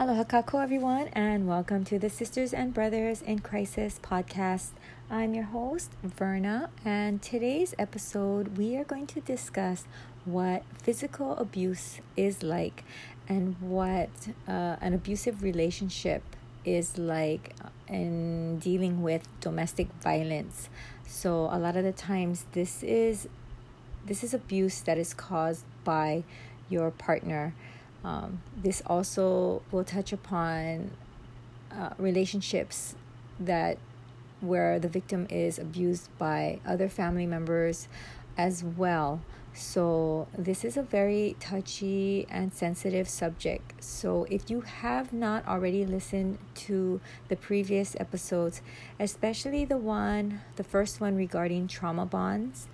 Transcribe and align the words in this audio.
Aloha 0.00 0.24
kakou, 0.24 0.62
everyone, 0.62 1.08
and 1.08 1.46
welcome 1.46 1.84
to 1.84 1.98
the 1.98 2.08
Sisters 2.08 2.54
and 2.54 2.72
Brothers 2.72 3.20
in 3.20 3.40
Crisis 3.40 4.00
podcast. 4.02 4.70
I'm 5.10 5.34
your 5.34 5.44
host, 5.44 5.90
Verna, 6.02 6.70
and 6.86 7.20
today's 7.20 7.74
episode 7.78 8.56
we 8.56 8.78
are 8.78 8.84
going 8.84 9.06
to 9.08 9.20
discuss 9.20 9.84
what 10.24 10.62
physical 10.72 11.36
abuse 11.36 12.00
is 12.16 12.42
like 12.42 12.82
and 13.28 13.56
what 13.60 14.08
uh, 14.48 14.76
an 14.80 14.94
abusive 14.94 15.42
relationship 15.42 16.22
is 16.64 16.96
like 16.96 17.54
in 17.86 18.58
dealing 18.58 19.02
with 19.02 19.28
domestic 19.42 19.88
violence. 20.00 20.70
So 21.06 21.50
a 21.52 21.58
lot 21.58 21.76
of 21.76 21.84
the 21.84 21.92
times 21.92 22.46
this 22.52 22.82
is 22.82 23.28
this 24.06 24.24
is 24.24 24.32
abuse 24.32 24.80
that 24.80 24.96
is 24.96 25.12
caused 25.12 25.66
by 25.84 26.24
your 26.70 26.90
partner 26.90 27.52
um, 28.04 28.42
this 28.56 28.82
also 28.86 29.62
will 29.70 29.84
touch 29.84 30.12
upon 30.12 30.90
uh, 31.72 31.90
relationships 31.98 32.94
that 33.38 33.78
where 34.40 34.78
the 34.78 34.88
victim 34.88 35.26
is 35.30 35.58
abused 35.58 36.08
by 36.18 36.60
other 36.66 36.88
family 36.88 37.26
members 37.26 37.88
as 38.38 38.64
well. 38.64 39.20
So, 39.52 40.28
this 40.38 40.64
is 40.64 40.76
a 40.76 40.82
very 40.82 41.36
touchy 41.40 42.24
and 42.30 42.54
sensitive 42.54 43.08
subject. 43.08 43.82
So, 43.82 44.24
if 44.30 44.48
you 44.48 44.60
have 44.60 45.12
not 45.12 45.46
already 45.46 45.84
listened 45.84 46.38
to 46.66 47.00
the 47.28 47.34
previous 47.34 47.96
episodes, 47.98 48.62
especially 49.00 49.64
the 49.64 49.76
one, 49.76 50.40
the 50.54 50.62
first 50.62 51.00
one 51.00 51.16
regarding 51.16 51.66
trauma 51.66 52.06
bonds, 52.06 52.68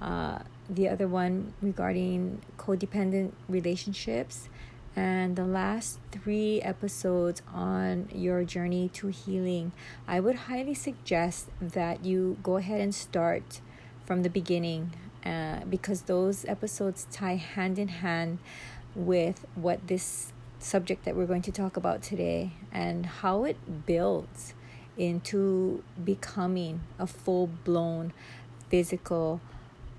uh, 0.00 0.38
the 0.70 0.88
other 0.88 1.06
one 1.06 1.52
regarding 1.60 2.40
codependent 2.56 3.32
relationships, 3.46 4.48
and 4.94 5.36
the 5.36 5.44
last 5.44 5.98
three 6.10 6.60
episodes 6.60 7.40
on 7.52 8.08
your 8.12 8.44
journey 8.44 8.90
to 8.94 9.08
healing, 9.08 9.72
I 10.06 10.20
would 10.20 10.34
highly 10.34 10.74
suggest 10.74 11.48
that 11.60 12.04
you 12.04 12.36
go 12.42 12.56
ahead 12.58 12.80
and 12.80 12.94
start 12.94 13.60
from 14.04 14.22
the 14.22 14.28
beginning 14.28 14.92
uh, 15.24 15.60
because 15.68 16.02
those 16.02 16.44
episodes 16.44 17.06
tie 17.10 17.36
hand 17.36 17.78
in 17.78 17.88
hand 17.88 18.38
with 18.94 19.46
what 19.54 19.86
this 19.86 20.32
subject 20.58 21.04
that 21.04 21.16
we're 21.16 21.26
going 21.26 21.42
to 21.42 21.52
talk 21.52 21.76
about 21.76 22.02
today 22.02 22.52
and 22.70 23.06
how 23.06 23.44
it 23.44 23.86
builds 23.86 24.54
into 24.98 25.82
becoming 26.04 26.80
a 26.98 27.06
full 27.06 27.46
blown 27.46 28.12
physical 28.68 29.40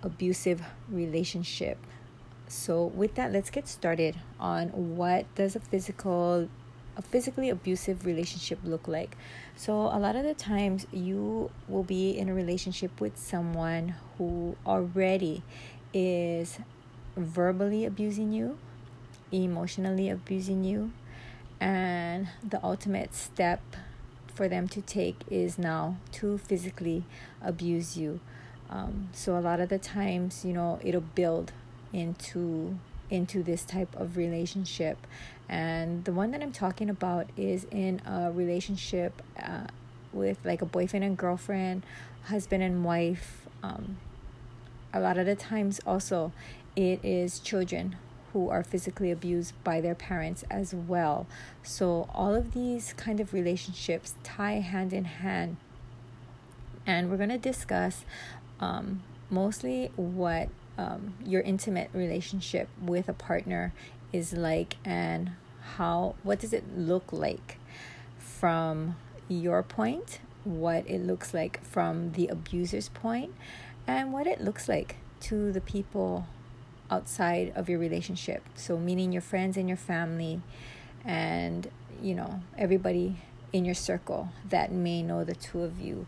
abusive 0.04 0.62
relationship 0.90 1.78
so 2.54 2.86
with 2.86 3.16
that 3.16 3.32
let's 3.32 3.50
get 3.50 3.68
started 3.68 4.16
on 4.40 4.70
what 4.98 5.26
does 5.36 5.56
a 5.56 5.60
physical 5.60 6.48
a 6.96 7.02
physically 7.02 7.50
abusive 7.50 8.06
relationship 8.06 8.60
look 8.64 8.88
like. 8.88 9.18
So 9.56 9.74
a 9.74 9.98
lot 9.98 10.16
of 10.16 10.24
the 10.24 10.36
times 10.36 10.86
you 10.92 11.50
will 11.68 11.84
be 11.84 12.12
in 12.12 12.30
a 12.30 12.34
relationship 12.36 13.02
with 13.02 13.18
someone 13.18 13.96
who 14.18 14.56
already 14.66 15.42
is 15.92 16.60
verbally 17.18 17.86
abusing 17.86 18.32
you 18.32 18.58
emotionally 19.32 20.10
abusing 20.10 20.64
you 20.64 20.92
and 21.60 22.28
the 22.48 22.64
ultimate 22.64 23.16
step 23.16 23.62
for 24.34 24.48
them 24.48 24.68
to 24.68 24.82
take 24.82 25.22
is 25.30 25.58
now 25.58 25.98
to 26.12 26.38
physically 26.38 27.04
abuse 27.42 27.98
you. 27.98 28.20
Um, 28.70 29.10
so 29.14 29.38
a 29.38 29.42
lot 29.42 29.60
of 29.60 29.70
the 29.70 29.80
times 29.80 30.44
you 30.46 30.54
know 30.54 30.80
it'll 30.84 31.02
build 31.02 31.52
into 31.94 32.78
into 33.10 33.44
this 33.44 33.64
type 33.64 33.96
of 33.96 34.18
relationship. 34.18 34.98
And 35.48 36.04
the 36.06 36.14
one 36.14 36.32
that 36.32 36.42
i'm 36.42 36.52
talking 36.52 36.90
about 36.90 37.30
is 37.38 37.66
in 37.70 38.02
a 38.06 38.32
relationship 38.32 39.22
uh, 39.42 39.68
with 40.12 40.38
like 40.44 40.62
a 40.62 40.66
boyfriend 40.66 41.04
and 41.04 41.18
girlfriend 41.18 41.84
husband 42.24 42.64
and 42.64 42.86
wife 42.86 43.46
um, 43.62 43.98
a 44.94 45.00
lot 45.00 45.18
of 45.18 45.26
the 45.26 45.36
times 45.36 45.82
also 45.86 46.32
it 46.76 47.04
is 47.04 47.40
children 47.40 47.98
who 48.34 48.50
are 48.50 48.64
physically 48.64 49.12
abused 49.12 49.54
by 49.64 49.80
their 49.80 49.94
parents 49.94 50.44
as 50.50 50.74
well. 50.74 51.28
So 51.62 52.10
all 52.14 52.34
of 52.34 52.54
these 52.54 52.94
kind 52.94 53.20
of 53.20 53.32
relationships 53.32 54.16
tie 54.24 54.54
hand 54.54 54.92
in 54.92 55.06
hand. 55.06 55.58
And 56.86 57.10
we're 57.10 57.18
going 57.18 57.30
to 57.30 57.38
discuss 57.38 58.06
um, 58.60 59.04
mostly 59.30 59.92
what 59.96 60.50
um, 60.78 61.14
your 61.24 61.42
intimate 61.42 61.90
relationship 61.94 62.68
with 62.82 63.08
a 63.08 63.14
partner 63.14 63.74
is 64.12 64.34
like 64.34 64.78
and 64.84 65.32
how 65.76 66.16
what 66.24 66.40
does 66.40 66.54
it 66.54 66.64
look 66.78 67.12
like 67.12 67.58
from 68.18 68.96
your 69.28 69.64
point 69.64 70.20
what 70.44 70.88
it 70.90 71.00
looks 71.00 71.34
like 71.34 71.64
from 71.64 72.12
the 72.14 72.28
abuser's 72.28 72.90
point 72.90 73.34
and 73.88 74.12
what 74.12 74.28
it 74.28 74.42
looks 74.42 74.68
like 74.68 74.98
to 75.20 75.52
the 75.52 75.62
people 75.62 76.28
outside 76.92 77.52
of 77.56 77.70
your 77.70 77.80
relationship? 77.80 78.44
So 78.56 78.78
meaning 78.78 79.12
your 79.12 79.22
friends 79.22 79.58
and 79.58 79.68
your 79.68 79.78
family 79.78 80.42
and 81.06 81.70
you 82.02 82.16
know 82.16 82.42
everybody 82.58 83.22
in 83.52 83.66
your 83.66 83.76
circle 83.76 84.30
that 84.50 84.72
may 84.72 85.02
know 85.02 85.24
the 85.24 85.36
two 85.36 85.62
of 85.62 85.80
you 85.80 86.08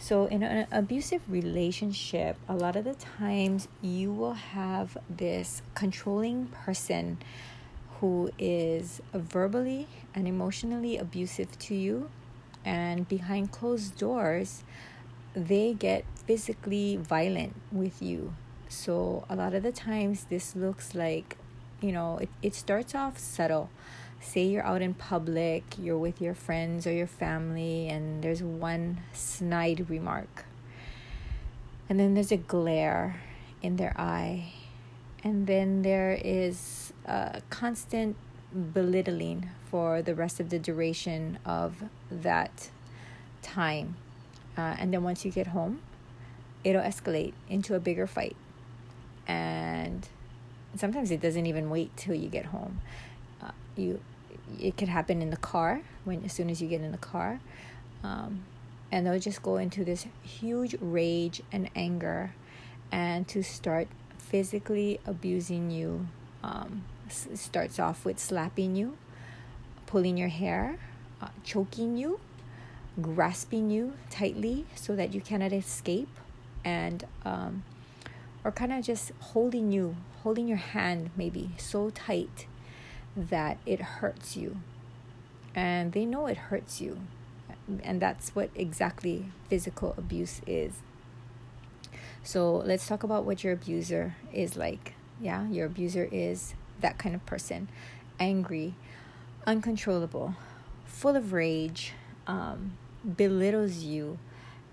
so, 0.00 0.26
in 0.26 0.44
an 0.44 0.68
abusive 0.70 1.22
relationship, 1.28 2.36
a 2.48 2.54
lot 2.54 2.76
of 2.76 2.84
the 2.84 2.94
times 2.94 3.66
you 3.82 4.12
will 4.12 4.34
have 4.34 4.96
this 5.10 5.60
controlling 5.74 6.46
person 6.46 7.18
who 7.98 8.30
is 8.38 9.02
verbally 9.12 9.88
and 10.14 10.28
emotionally 10.28 10.96
abusive 10.96 11.58
to 11.58 11.74
you, 11.74 12.10
and 12.64 13.08
behind 13.08 13.50
closed 13.50 13.98
doors, 13.98 14.62
they 15.34 15.74
get 15.74 16.04
physically 16.26 16.96
violent 16.96 17.56
with 17.72 18.00
you. 18.00 18.34
So, 18.68 19.24
a 19.28 19.34
lot 19.34 19.52
of 19.52 19.64
the 19.64 19.72
times, 19.72 20.26
this 20.30 20.54
looks 20.54 20.94
like 20.94 21.36
you 21.80 21.92
know, 21.92 22.18
it, 22.18 22.28
it 22.42 22.54
starts 22.54 22.94
off 22.94 23.18
subtle 23.18 23.70
say 24.20 24.44
you're 24.44 24.64
out 24.64 24.82
in 24.82 24.94
public, 24.94 25.64
you're 25.78 25.98
with 25.98 26.20
your 26.20 26.34
friends 26.34 26.86
or 26.86 26.92
your 26.92 27.06
family, 27.06 27.88
and 27.88 28.22
there's 28.22 28.42
one 28.42 28.98
snide 29.12 29.88
remark. 29.88 30.44
And 31.88 31.98
then 31.98 32.14
there's 32.14 32.32
a 32.32 32.36
glare 32.36 33.20
in 33.62 33.76
their 33.76 33.98
eye. 33.98 34.52
And 35.24 35.46
then 35.46 35.82
there 35.82 36.18
is 36.22 36.92
a 37.06 37.42
constant 37.50 38.16
belittling 38.72 39.50
for 39.70 40.02
the 40.02 40.14
rest 40.14 40.40
of 40.40 40.50
the 40.50 40.58
duration 40.58 41.38
of 41.44 41.84
that 42.10 42.70
time. 43.42 43.96
Uh, 44.56 44.76
and 44.78 44.92
then 44.92 45.02
once 45.02 45.24
you 45.24 45.30
get 45.30 45.48
home, 45.48 45.80
it'll 46.64 46.82
escalate 46.82 47.32
into 47.48 47.74
a 47.74 47.80
bigger 47.80 48.06
fight. 48.06 48.36
And 49.26 50.08
sometimes 50.76 51.10
it 51.10 51.20
doesn't 51.20 51.46
even 51.46 51.70
wait 51.70 51.96
till 51.96 52.14
you 52.14 52.28
get 52.28 52.46
home 52.46 52.80
you 53.78 54.00
it 54.58 54.76
could 54.76 54.88
happen 54.88 55.20
in 55.20 55.30
the 55.30 55.36
car 55.36 55.82
when 56.04 56.24
as 56.24 56.32
soon 56.32 56.48
as 56.48 56.62
you 56.62 56.68
get 56.68 56.80
in 56.80 56.92
the 56.92 56.98
car. 56.98 57.40
Um, 58.02 58.44
and 58.90 59.06
they'll 59.06 59.18
just 59.18 59.42
go 59.42 59.58
into 59.58 59.84
this 59.84 60.06
huge 60.22 60.74
rage 60.80 61.42
and 61.52 61.68
anger 61.76 62.32
and 62.90 63.28
to 63.28 63.42
start 63.42 63.88
physically 64.18 64.98
abusing 65.06 65.70
you. 65.70 66.06
Um, 66.42 66.84
starts 67.10 67.78
off 67.78 68.04
with 68.04 68.18
slapping 68.18 68.76
you 68.76 68.96
pulling 69.86 70.18
your 70.18 70.28
hair 70.28 70.78
uh, 71.22 71.28
choking 71.42 71.96
you 71.96 72.20
grasping 73.00 73.70
you 73.70 73.94
tightly 74.10 74.66
so 74.74 74.94
that 74.94 75.14
you 75.14 75.20
cannot 75.20 75.52
escape 75.52 76.10
and 76.64 77.04
um, 77.24 77.62
or 78.44 78.52
kind 78.52 78.72
of 78.72 78.84
just 78.84 79.12
holding 79.20 79.72
you 79.72 79.96
holding 80.22 80.46
your 80.46 80.58
hand 80.58 81.10
maybe 81.16 81.50
so 81.56 81.90
tight 81.90 82.46
that 83.18 83.58
it 83.66 83.80
hurts 83.80 84.36
you. 84.36 84.58
And 85.54 85.92
they 85.92 86.04
know 86.04 86.26
it 86.26 86.36
hurts 86.36 86.80
you. 86.80 87.00
And 87.82 88.00
that's 88.00 88.34
what 88.34 88.50
exactly 88.54 89.26
physical 89.48 89.94
abuse 89.98 90.40
is. 90.46 90.74
So 92.22 92.56
let's 92.56 92.86
talk 92.86 93.02
about 93.02 93.24
what 93.24 93.42
your 93.42 93.52
abuser 93.52 94.16
is 94.32 94.56
like. 94.56 94.94
Yeah, 95.20 95.48
your 95.48 95.66
abuser 95.66 96.08
is 96.12 96.54
that 96.80 96.98
kind 96.98 97.14
of 97.14 97.24
person 97.26 97.68
angry, 98.20 98.74
uncontrollable, 99.46 100.34
full 100.84 101.16
of 101.16 101.32
rage, 101.32 101.92
um, 102.26 102.76
belittles 103.16 103.78
you, 103.78 104.18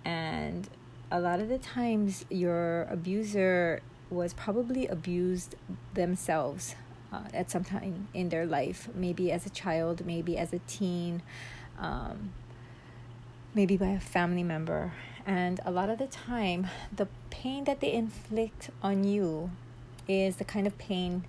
and 0.03 0.67
a 1.11 1.19
lot 1.19 1.39
of 1.39 1.47
the 1.47 1.57
times 1.57 2.25
your 2.29 2.83
abuser 2.83 3.81
was 4.09 4.33
probably 4.33 4.87
abused 4.87 5.55
themselves 5.93 6.75
uh, 7.15 7.27
at 7.33 7.49
some 7.49 7.63
time 7.63 8.07
in 8.13 8.29
their 8.29 8.45
life, 8.45 8.89
maybe 8.93 9.31
as 9.31 9.45
a 9.45 9.49
child, 9.49 10.05
maybe 10.05 10.37
as 10.37 10.53
a 10.53 10.59
teen, 10.67 11.21
um, 11.79 12.33
maybe 13.53 13.77
by 13.77 13.87
a 13.87 13.99
family 13.99 14.43
member. 14.43 14.93
And 15.25 15.59
a 15.65 15.71
lot 15.71 15.89
of 15.89 15.97
the 15.97 16.07
time, 16.07 16.67
the 16.95 17.07
pain 17.29 17.63
that 17.63 17.79
they 17.79 17.91
inflict 17.93 18.69
on 18.81 19.03
you 19.03 19.51
is 20.07 20.35
the 20.35 20.43
kind 20.43 20.67
of 20.67 20.77
pain 20.77 21.25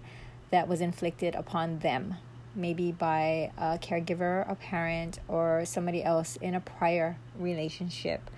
that 0.50 0.68
was 0.68 0.80
inflicted 0.80 1.34
upon 1.34 1.78
them 1.80 2.16
maybe 2.56 2.90
by 2.90 3.52
a 3.58 3.78
caregiver, 3.78 4.50
a 4.50 4.54
parent, 4.54 5.18
or 5.28 5.64
somebody 5.66 6.02
else 6.02 6.36
in 6.36 6.54
a 6.54 6.60
prior 6.60 7.18
relationship. 7.38 8.30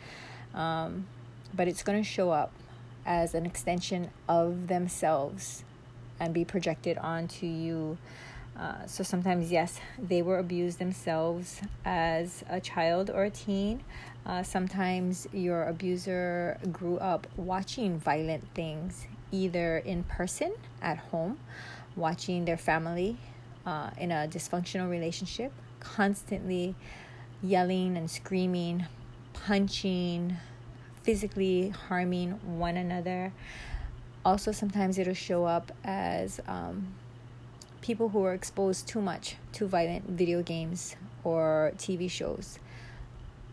Um, 0.54 1.06
but 1.54 1.68
it's 1.68 1.82
going 1.82 2.02
to 2.02 2.08
show 2.08 2.30
up 2.30 2.52
as 3.06 3.34
an 3.34 3.46
extension 3.46 4.10
of 4.28 4.66
themselves 4.66 5.62
and 6.20 6.34
be 6.34 6.44
projected 6.44 6.98
onto 6.98 7.46
you. 7.46 7.98
Uh, 8.58 8.84
so 8.86 9.04
sometimes, 9.04 9.52
yes, 9.52 9.78
they 9.98 10.20
were 10.20 10.38
abused 10.38 10.78
themselves 10.78 11.60
as 11.84 12.42
a 12.48 12.60
child 12.60 13.08
or 13.08 13.24
a 13.24 13.30
teen. 13.30 13.84
Uh, 14.26 14.42
sometimes 14.42 15.28
your 15.32 15.64
abuser 15.64 16.58
grew 16.72 16.98
up 16.98 17.26
watching 17.36 17.98
violent 17.98 18.44
things, 18.54 19.06
either 19.30 19.78
in 19.78 20.02
person 20.02 20.52
at 20.82 20.98
home, 20.98 21.38
watching 21.94 22.44
their 22.44 22.56
family 22.56 23.16
uh, 23.64 23.90
in 23.96 24.10
a 24.10 24.26
dysfunctional 24.28 24.90
relationship, 24.90 25.52
constantly 25.78 26.74
yelling 27.42 27.96
and 27.96 28.10
screaming, 28.10 28.84
punching, 29.32 30.36
physically 31.04 31.68
harming 31.68 32.32
one 32.58 32.76
another. 32.76 33.32
Also, 34.28 34.52
sometimes 34.52 34.98
it'll 34.98 35.14
show 35.14 35.46
up 35.46 35.72
as 35.84 36.38
um, 36.46 36.88
people 37.80 38.10
who 38.10 38.22
are 38.24 38.34
exposed 38.34 38.86
too 38.86 39.00
much 39.00 39.36
to 39.52 39.66
violent 39.66 40.04
video 40.06 40.42
games 40.42 40.96
or 41.24 41.72
TV 41.78 42.10
shows 42.10 42.58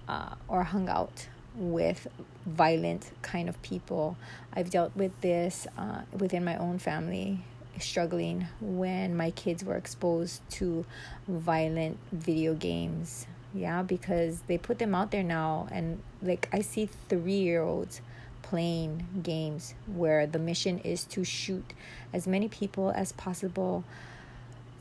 uh, 0.10 0.36
or 0.50 0.64
hung 0.64 0.90
out 0.90 1.28
with 1.56 2.10
violent 2.46 3.10
kind 3.22 3.48
of 3.48 3.56
people. 3.62 4.18
I've 4.52 4.70
dealt 4.70 4.94
with 4.98 5.14
this 5.22 5.66
uh, 5.78 6.02
within 6.12 6.44
my 6.44 6.58
own 6.58 6.78
family, 6.80 7.40
struggling 7.80 8.48
when 8.60 9.16
my 9.16 9.32
kids 9.32 9.64
were 9.64 9.78
exposed 9.78 10.42
to 10.60 10.86
violent 11.26 12.00
video 12.12 12.54
games. 12.54 13.28
Yeah, 13.54 13.82
because 13.82 14.42
they 14.48 14.58
put 14.58 14.80
them 14.80 14.94
out 14.94 15.12
there 15.12 15.24
now, 15.24 15.70
and 15.72 16.02
like 16.22 16.50
I 16.52 16.60
see 16.60 16.90
three 17.08 17.40
year 17.40 17.62
olds 17.62 18.02
playing 18.50 19.08
games 19.24 19.74
where 19.88 20.28
the 20.28 20.38
mission 20.38 20.78
is 20.80 21.04
to 21.04 21.24
shoot 21.24 21.74
as 22.14 22.28
many 22.28 22.48
people 22.48 22.92
as 22.96 23.12
possible 23.14 23.84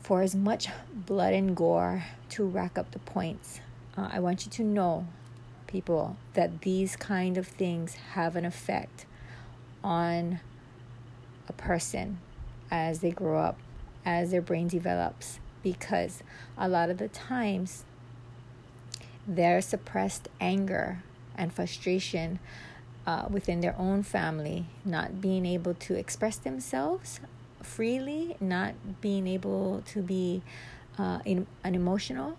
for 0.01 0.21
as 0.21 0.35
much 0.35 0.67
blood 0.93 1.33
and 1.33 1.55
gore 1.55 2.03
to 2.29 2.45
rack 2.45 2.77
up 2.77 2.91
the 2.91 2.99
points. 2.99 3.59
Uh, 3.97 4.07
I 4.11 4.19
want 4.19 4.45
you 4.45 4.51
to 4.51 4.63
know, 4.63 5.07
people, 5.65 6.15
that 6.35 6.61
these 6.61 6.95
kind 6.95 7.39
of 7.39 7.47
things 7.47 7.95
have 8.13 8.35
an 8.35 8.45
effect 8.45 9.07
on 9.83 10.39
a 11.49 11.53
person 11.53 12.19
as 12.69 12.99
they 12.99 13.09
grow 13.09 13.39
up, 13.39 13.57
as 14.05 14.29
their 14.29 14.43
brain 14.43 14.67
develops, 14.67 15.39
because 15.63 16.21
a 16.55 16.69
lot 16.69 16.91
of 16.91 16.99
the 16.99 17.07
times 17.07 17.83
their 19.27 19.59
suppressed 19.59 20.27
anger 20.39 21.01
and 21.35 21.51
frustration 21.51 22.37
uh, 23.07 23.27
within 23.29 23.61
their 23.61 23.75
own 23.77 24.03
family, 24.03 24.65
not 24.83 25.21
being 25.21 25.45
able 25.45 25.73
to 25.73 25.95
express 25.95 26.37
themselves 26.37 27.19
freely, 27.61 28.35
not 28.39 28.73
being 29.01 29.27
able 29.27 29.81
to 29.87 30.01
be 30.01 30.41
uh, 30.97 31.19
in, 31.25 31.47
an 31.63 31.75
emotional 31.75 32.37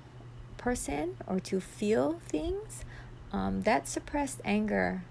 person 0.56 1.16
or 1.26 1.40
to 1.40 1.60
feel 1.60 2.20
things, 2.28 2.84
um, 3.32 3.62
that 3.62 3.86
suppressed 3.88 4.40
anger 4.44 5.02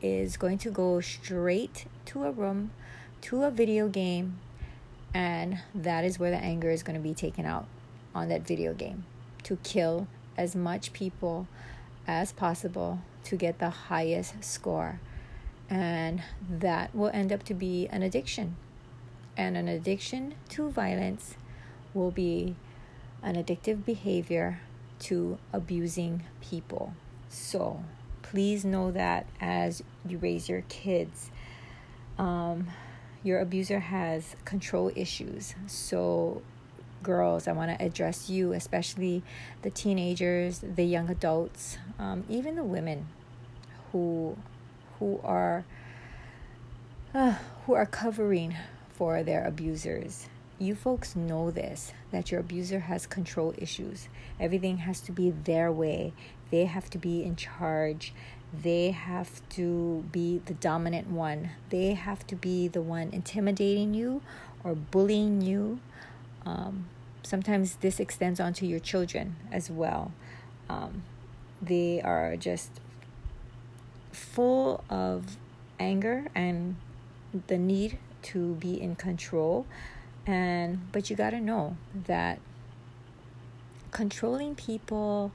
is 0.00 0.36
going 0.36 0.56
to 0.58 0.70
go 0.70 1.00
straight 1.00 1.84
to 2.06 2.24
a 2.24 2.30
room, 2.30 2.70
to 3.20 3.42
a 3.42 3.50
video 3.50 3.88
game, 3.88 4.38
and 5.12 5.60
that 5.74 6.04
is 6.04 6.18
where 6.18 6.30
the 6.30 6.38
anger 6.38 6.70
is 6.70 6.82
going 6.82 6.96
to 6.96 7.02
be 7.02 7.14
taken 7.14 7.44
out 7.44 7.66
on 8.14 8.28
that 8.28 8.46
video 8.46 8.72
game 8.72 9.04
to 9.42 9.56
kill 9.56 10.06
as 10.36 10.56
much 10.56 10.92
people 10.92 11.46
as 12.06 12.32
possible 12.32 13.00
to 13.24 13.36
get 13.36 13.58
the 13.58 13.70
highest 13.70 14.42
score. 14.42 15.00
And 15.68 16.22
that 16.48 16.94
will 16.94 17.10
end 17.12 17.32
up 17.32 17.42
to 17.44 17.54
be 17.54 17.86
an 17.88 18.02
addiction. 18.02 18.56
And 19.36 19.56
an 19.56 19.68
addiction 19.68 20.34
to 20.50 20.70
violence 20.70 21.36
will 21.94 22.10
be 22.10 22.56
an 23.22 23.36
addictive 23.36 23.84
behavior 23.84 24.60
to 25.00 25.38
abusing 25.52 26.24
people. 26.40 26.94
So 27.28 27.84
please 28.22 28.64
know 28.64 28.90
that 28.90 29.26
as 29.40 29.82
you 30.06 30.18
raise 30.18 30.48
your 30.48 30.62
kids, 30.68 31.30
um, 32.18 32.68
your 33.22 33.40
abuser 33.40 33.80
has 33.80 34.36
control 34.44 34.90
issues. 34.94 35.54
So 35.66 36.42
girls, 37.02 37.48
I 37.48 37.52
want 37.52 37.76
to 37.76 37.84
address 37.84 38.28
you, 38.28 38.52
especially 38.52 39.22
the 39.62 39.70
teenagers, 39.70 40.60
the 40.60 40.84
young 40.84 41.10
adults, 41.10 41.78
um, 41.98 42.24
even 42.28 42.56
the 42.56 42.64
women 42.64 43.06
who 43.92 44.36
who 44.98 45.20
are 45.24 45.64
uh, 47.14 47.34
who 47.66 47.74
are 47.74 47.86
covering 47.86 48.56
for 48.90 49.22
their 49.22 49.44
abusers. 49.44 50.28
You 50.58 50.74
folks 50.74 51.16
know 51.16 51.50
this 51.50 51.92
that 52.12 52.30
your 52.30 52.40
abuser 52.40 52.80
has 52.80 53.06
control 53.06 53.54
issues. 53.56 54.08
Everything 54.38 54.78
has 54.78 55.00
to 55.02 55.12
be 55.12 55.30
their 55.30 55.72
way. 55.72 56.12
They 56.50 56.66
have 56.66 56.90
to 56.90 56.98
be 56.98 57.22
in 57.22 57.36
charge. 57.36 58.12
They 58.52 58.90
have 58.90 59.40
to 59.50 60.04
be 60.10 60.42
the 60.44 60.54
dominant 60.54 61.08
one. 61.08 61.50
They 61.70 61.94
have 61.94 62.26
to 62.26 62.36
be 62.36 62.68
the 62.68 62.82
one 62.82 63.10
intimidating 63.12 63.94
you 63.94 64.22
or 64.64 64.74
bullying 64.74 65.40
you 65.40 65.80
um, 66.44 66.86
sometimes 67.22 67.76
this 67.76 68.00
extends 68.00 68.40
onto 68.40 68.66
your 68.66 68.80
children 68.80 69.36
as 69.52 69.70
well. 69.70 70.12
Um, 70.68 71.02
they 71.60 72.00
are 72.00 72.36
just 72.36 72.70
full 74.12 74.84
of 74.88 75.36
anger 75.78 76.28
and 76.34 76.76
the 77.46 77.58
need 77.58 77.98
to 78.22 78.54
be 78.54 78.80
in 78.80 78.96
control. 78.96 79.66
And 80.26 80.90
but 80.92 81.10
you 81.10 81.16
got 81.16 81.30
to 81.30 81.40
know 81.40 81.76
that 82.06 82.38
controlling 83.90 84.54
people 84.54 85.32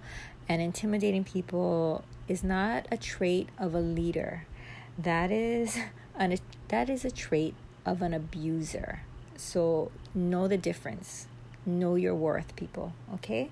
and 0.47 0.61
intimidating 0.61 1.23
people 1.23 2.03
is 2.27 2.43
not 2.43 2.87
a 2.91 2.97
trait 2.97 3.49
of 3.57 3.73
a 3.73 3.79
leader. 3.79 4.45
That 4.97 5.31
is 5.31 5.77
an 6.15 6.37
that 6.69 6.89
is 6.89 7.03
a 7.03 7.11
trait 7.11 7.55
of 7.85 8.01
an 8.01 8.13
abuser 8.13 9.01
so 9.37 9.91
know 10.13 10.47
the 10.47 10.57
difference. 10.57 11.27
Know 11.65 11.95
your 11.95 12.15
worth, 12.15 12.55
people. 12.55 12.93
Okay? 13.15 13.49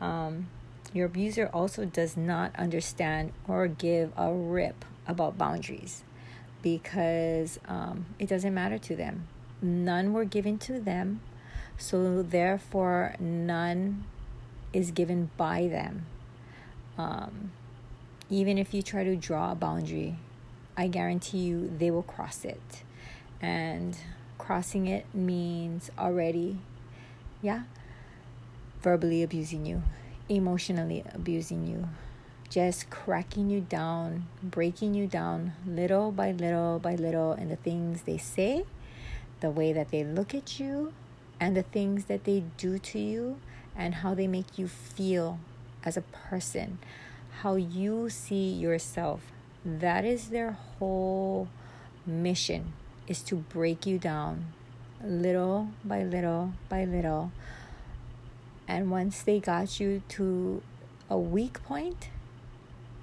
Um, 0.00 0.48
your 0.92 1.06
abuser 1.06 1.50
also 1.52 1.84
does 1.84 2.16
not 2.16 2.54
understand 2.56 3.32
or 3.46 3.68
give 3.68 4.12
a 4.16 4.32
rip 4.32 4.84
about 5.06 5.38
boundaries 5.38 6.04
because 6.62 7.58
um, 7.68 8.06
it 8.18 8.28
doesn't 8.28 8.54
matter 8.54 8.78
to 8.78 8.96
them. 8.96 9.26
None 9.62 10.12
were 10.12 10.24
given 10.24 10.58
to 10.58 10.80
them, 10.80 11.20
so 11.76 12.22
therefore, 12.22 13.14
none 13.18 14.04
is 14.72 14.90
given 14.90 15.30
by 15.36 15.68
them. 15.68 16.06
Um, 16.98 17.52
even 18.28 18.58
if 18.58 18.72
you 18.72 18.82
try 18.82 19.04
to 19.04 19.16
draw 19.16 19.52
a 19.52 19.54
boundary, 19.54 20.16
I 20.76 20.86
guarantee 20.88 21.38
you 21.38 21.70
they 21.78 21.90
will 21.90 22.02
cross 22.02 22.44
it. 22.44 22.82
And 23.40 23.96
crossing 24.40 24.86
it 24.86 25.04
means 25.14 25.90
already, 25.98 26.56
yeah, 27.42 27.64
verbally 28.80 29.22
abusing 29.22 29.66
you, 29.66 29.82
emotionally 30.30 31.04
abusing 31.14 31.66
you, 31.66 31.86
just 32.48 32.88
cracking 32.88 33.50
you 33.50 33.60
down, 33.60 34.26
breaking 34.42 34.94
you 34.94 35.06
down 35.06 35.52
little 35.66 36.10
by 36.10 36.32
little 36.32 36.78
by 36.78 36.94
little 36.94 37.32
and 37.32 37.50
the 37.50 37.56
things 37.56 38.02
they 38.02 38.16
say, 38.16 38.64
the 39.40 39.50
way 39.50 39.74
that 39.74 39.90
they 39.90 40.02
look 40.02 40.34
at 40.34 40.58
you, 40.58 40.94
and 41.38 41.54
the 41.54 41.62
things 41.62 42.06
that 42.06 42.24
they 42.24 42.42
do 42.56 42.78
to 42.78 42.98
you, 42.98 43.38
and 43.76 43.96
how 43.96 44.14
they 44.14 44.26
make 44.26 44.58
you 44.58 44.66
feel 44.66 45.38
as 45.84 45.98
a 45.98 46.02
person, 46.02 46.78
how 47.42 47.56
you 47.56 48.08
see 48.08 48.50
yourself. 48.50 49.20
That 49.66 50.06
is 50.06 50.30
their 50.30 50.52
whole 50.52 51.48
mission 52.06 52.72
is 53.10 53.22
to 53.22 53.34
break 53.34 53.84
you 53.86 53.98
down 53.98 54.52
little 55.04 55.68
by 55.84 56.04
little 56.04 56.52
by 56.68 56.84
little. 56.84 57.32
And 58.68 58.88
once 58.88 59.22
they 59.22 59.40
got 59.40 59.80
you 59.80 60.02
to 60.10 60.62
a 61.10 61.18
weak 61.18 61.60
point, 61.64 62.08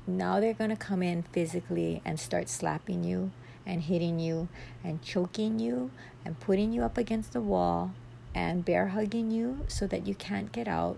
now 0.07 0.39
they're 0.39 0.53
going 0.53 0.69
to 0.69 0.77
come 0.77 1.03
in 1.03 1.23
physically 1.23 2.01
and 2.05 2.17
start 2.17 2.47
slapping 2.47 3.03
you 3.03 3.31
and 3.65 3.81
hitting 3.81 4.17
you 4.17 4.47
and 4.81 5.01
choking 5.01 5.59
you 5.59 5.91
and 6.23 6.39
putting 6.39 6.71
you 6.71 6.83
up 6.83 6.97
against 6.97 7.33
the 7.33 7.41
wall 7.41 7.91
and 8.33 8.63
bear 8.63 8.87
hugging 8.87 9.29
you 9.29 9.65
so 9.67 9.85
that 9.87 10.07
you 10.07 10.15
can't 10.15 10.53
get 10.53 10.69
out 10.69 10.97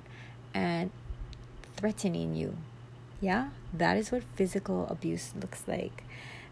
and 0.53 0.91
threatening 1.75 2.35
you. 2.35 2.57
Yeah, 3.19 3.49
that 3.73 3.97
is 3.97 4.11
what 4.11 4.21
physical 4.35 4.85
abuse 4.87 5.33
looks 5.35 5.63
like. 5.67 6.03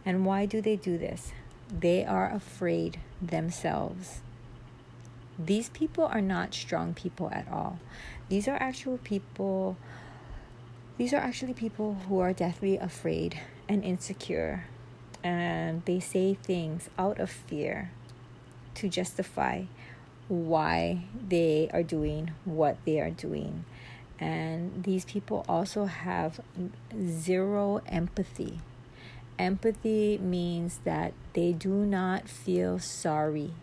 And 0.03 0.25
why 0.25 0.47
do 0.47 0.59
they 0.59 0.75
do 0.75 0.97
this? 0.97 1.33
They 1.69 2.05
are 2.05 2.31
afraid 2.31 2.99
themselves. 3.21 4.21
These 5.37 5.69
people 5.69 6.05
are 6.05 6.21
not 6.21 6.53
strong 6.53 6.93
people 6.93 7.29
at 7.31 7.47
all. 7.51 7.79
These 8.29 8.47
are 8.47 8.57
actual 8.59 8.97
people 8.97 9.77
these 10.97 11.13
are 11.13 11.17
actually 11.17 11.53
people 11.53 11.93
who 12.07 12.17
are 12.19 12.33
deathly 12.33 12.75
afraid 12.75 13.39
and 13.69 13.83
insecure 13.83 14.65
and 15.23 15.83
they 15.85 15.99
say 15.99 16.33
things 16.33 16.89
out 16.97 17.19
of 17.19 17.29
fear 17.29 17.91
to 18.75 18.89
justify 18.89 19.63
why 20.27 21.03
they 21.27 21.69
are 21.73 21.83
doing 21.83 22.31
what 22.45 22.77
they 22.85 22.99
are 22.99 23.09
doing. 23.09 23.65
And 24.19 24.83
these 24.83 25.05
people 25.05 25.45
also 25.47 25.85
have 25.85 26.39
zero 26.99 27.81
empathy. 27.87 28.59
Empathy 29.39 30.17
means 30.17 30.79
that 30.83 31.13
they 31.33 31.53
do 31.53 31.69
not 31.69 32.27
feel 32.27 32.79
sorry, 32.79 33.53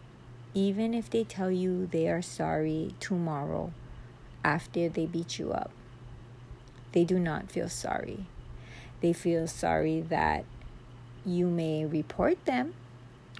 even 0.54 0.94
if 0.94 1.10
they 1.10 1.24
tell 1.24 1.50
you 1.50 1.86
they 1.86 2.08
are 2.08 2.22
sorry 2.22 2.94
tomorrow 3.00 3.72
after 4.44 4.88
they 4.88 5.06
beat 5.06 5.36
you 5.36 5.52
up. 5.52 5.72
They 6.92 7.02
do 7.02 7.18
not 7.18 7.50
feel 7.50 7.68
sorry. 7.68 8.26
They 9.00 9.12
feel 9.12 9.48
sorry 9.48 10.00
that 10.00 10.44
you 11.26 11.48
may 11.48 11.84
report 11.84 12.44
them, 12.44 12.74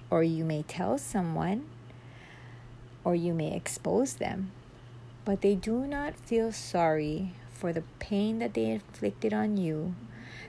or 0.09 0.21
you 0.21 0.43
may 0.43 0.63
tell 0.63 0.97
someone, 0.97 1.65
or 3.05 3.15
you 3.15 3.33
may 3.33 3.55
expose 3.55 4.15
them, 4.15 4.51
but 5.23 5.39
they 5.39 5.55
do 5.55 5.87
not 5.87 6.17
feel 6.17 6.51
sorry 6.51 7.31
for 7.49 7.71
the 7.71 7.83
pain 7.99 8.39
that 8.39 8.55
they 8.55 8.65
inflicted 8.65 9.33
on 9.33 9.55
you 9.55 9.95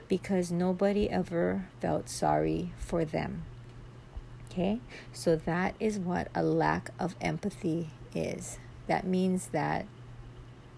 because 0.07 0.51
nobody 0.51 1.09
ever 1.09 1.67
felt 1.79 2.09
sorry 2.09 2.71
for 2.77 3.05
them. 3.05 3.43
Okay, 4.49 4.79
so 5.13 5.35
that 5.35 5.75
is 5.79 5.99
what 5.99 6.29
a 6.33 6.41
lack 6.41 6.89
of 6.99 7.15
empathy 7.21 7.89
is. 8.15 8.57
That 8.87 9.05
means 9.05 9.47
that 9.47 9.85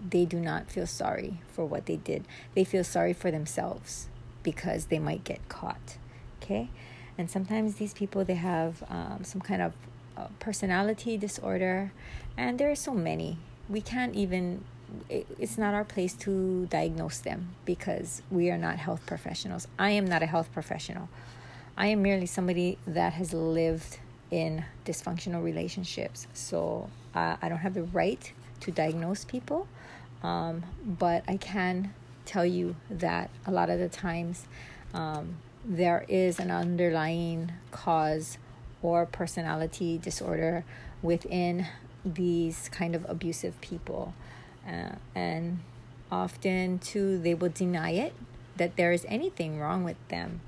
they 0.06 0.24
do 0.24 0.40
not 0.40 0.70
feel 0.70 0.86
sorry 0.86 1.40
for 1.52 1.64
what 1.64 1.86
they 1.86 1.96
did, 1.96 2.24
they 2.54 2.64
feel 2.64 2.84
sorry 2.84 3.12
for 3.12 3.30
themselves 3.30 4.08
because 4.42 4.86
they 4.86 4.98
might 4.98 5.24
get 5.24 5.48
caught. 5.48 5.98
Okay? 6.42 6.70
And 7.18 7.30
sometimes 7.30 7.74
these 7.74 7.92
people 7.92 8.24
they 8.24 8.34
have 8.34 8.82
um, 8.88 9.24
some 9.24 9.40
kind 9.40 9.60
of 9.62 9.74
uh, 10.16 10.28
personality 10.38 11.16
disorder 11.16 11.92
and 12.36 12.58
there 12.58 12.70
are 12.70 12.76
so 12.76 12.94
many. 12.94 13.38
We 13.68 13.80
can't 13.80 14.14
even 14.14 14.64
it, 15.08 15.26
it's 15.38 15.58
not 15.58 15.74
our 15.74 15.84
place 15.84 16.14
to 16.14 16.66
diagnose 16.66 17.18
them 17.18 17.50
because 17.64 18.22
we 18.30 18.50
are 18.50 18.58
not 18.58 18.76
health 18.76 19.04
professionals. 19.06 19.66
I 19.78 19.90
am 19.90 20.06
not 20.06 20.22
a 20.22 20.26
health 20.26 20.52
professional. 20.52 21.08
I 21.76 21.86
am 21.88 22.02
merely 22.02 22.26
somebody 22.26 22.78
that 22.86 23.14
has 23.14 23.32
lived 23.32 23.98
in 24.30 24.64
dysfunctional 24.84 25.42
relationships. 25.42 26.26
So 26.34 26.88
uh, 27.14 27.36
i 27.42 27.48
don't 27.48 27.58
have 27.58 27.74
the 27.74 27.84
right 27.84 28.32
to 28.60 28.70
diagnose 28.70 29.24
people 29.24 29.66
um, 30.22 30.64
but 30.84 31.24
i 31.28 31.36
can 31.36 31.92
tell 32.24 32.46
you 32.46 32.76
that 32.90 33.30
a 33.46 33.50
lot 33.50 33.70
of 33.70 33.78
the 33.78 33.88
times 33.88 34.46
um, 34.94 35.36
there 35.64 36.04
is 36.08 36.38
an 36.38 36.50
underlying 36.50 37.52
cause 37.70 38.38
or 38.82 39.06
personality 39.06 39.98
disorder 39.98 40.64
within 41.02 41.66
these 42.04 42.70
kind 42.70 42.94
of 42.94 43.04
abusive 43.08 43.60
people. 43.60 44.14
Uh, 44.66 44.96
and 45.14 45.60
often, 46.10 46.78
too, 46.78 47.18
they 47.18 47.34
will 47.34 47.50
deny 47.50 47.90
it 47.90 48.14
that 48.56 48.76
there 48.76 48.92
is 48.92 49.06
anything 49.08 49.58
wrong 49.58 49.84
with 49.84 49.96
them. 50.08 50.40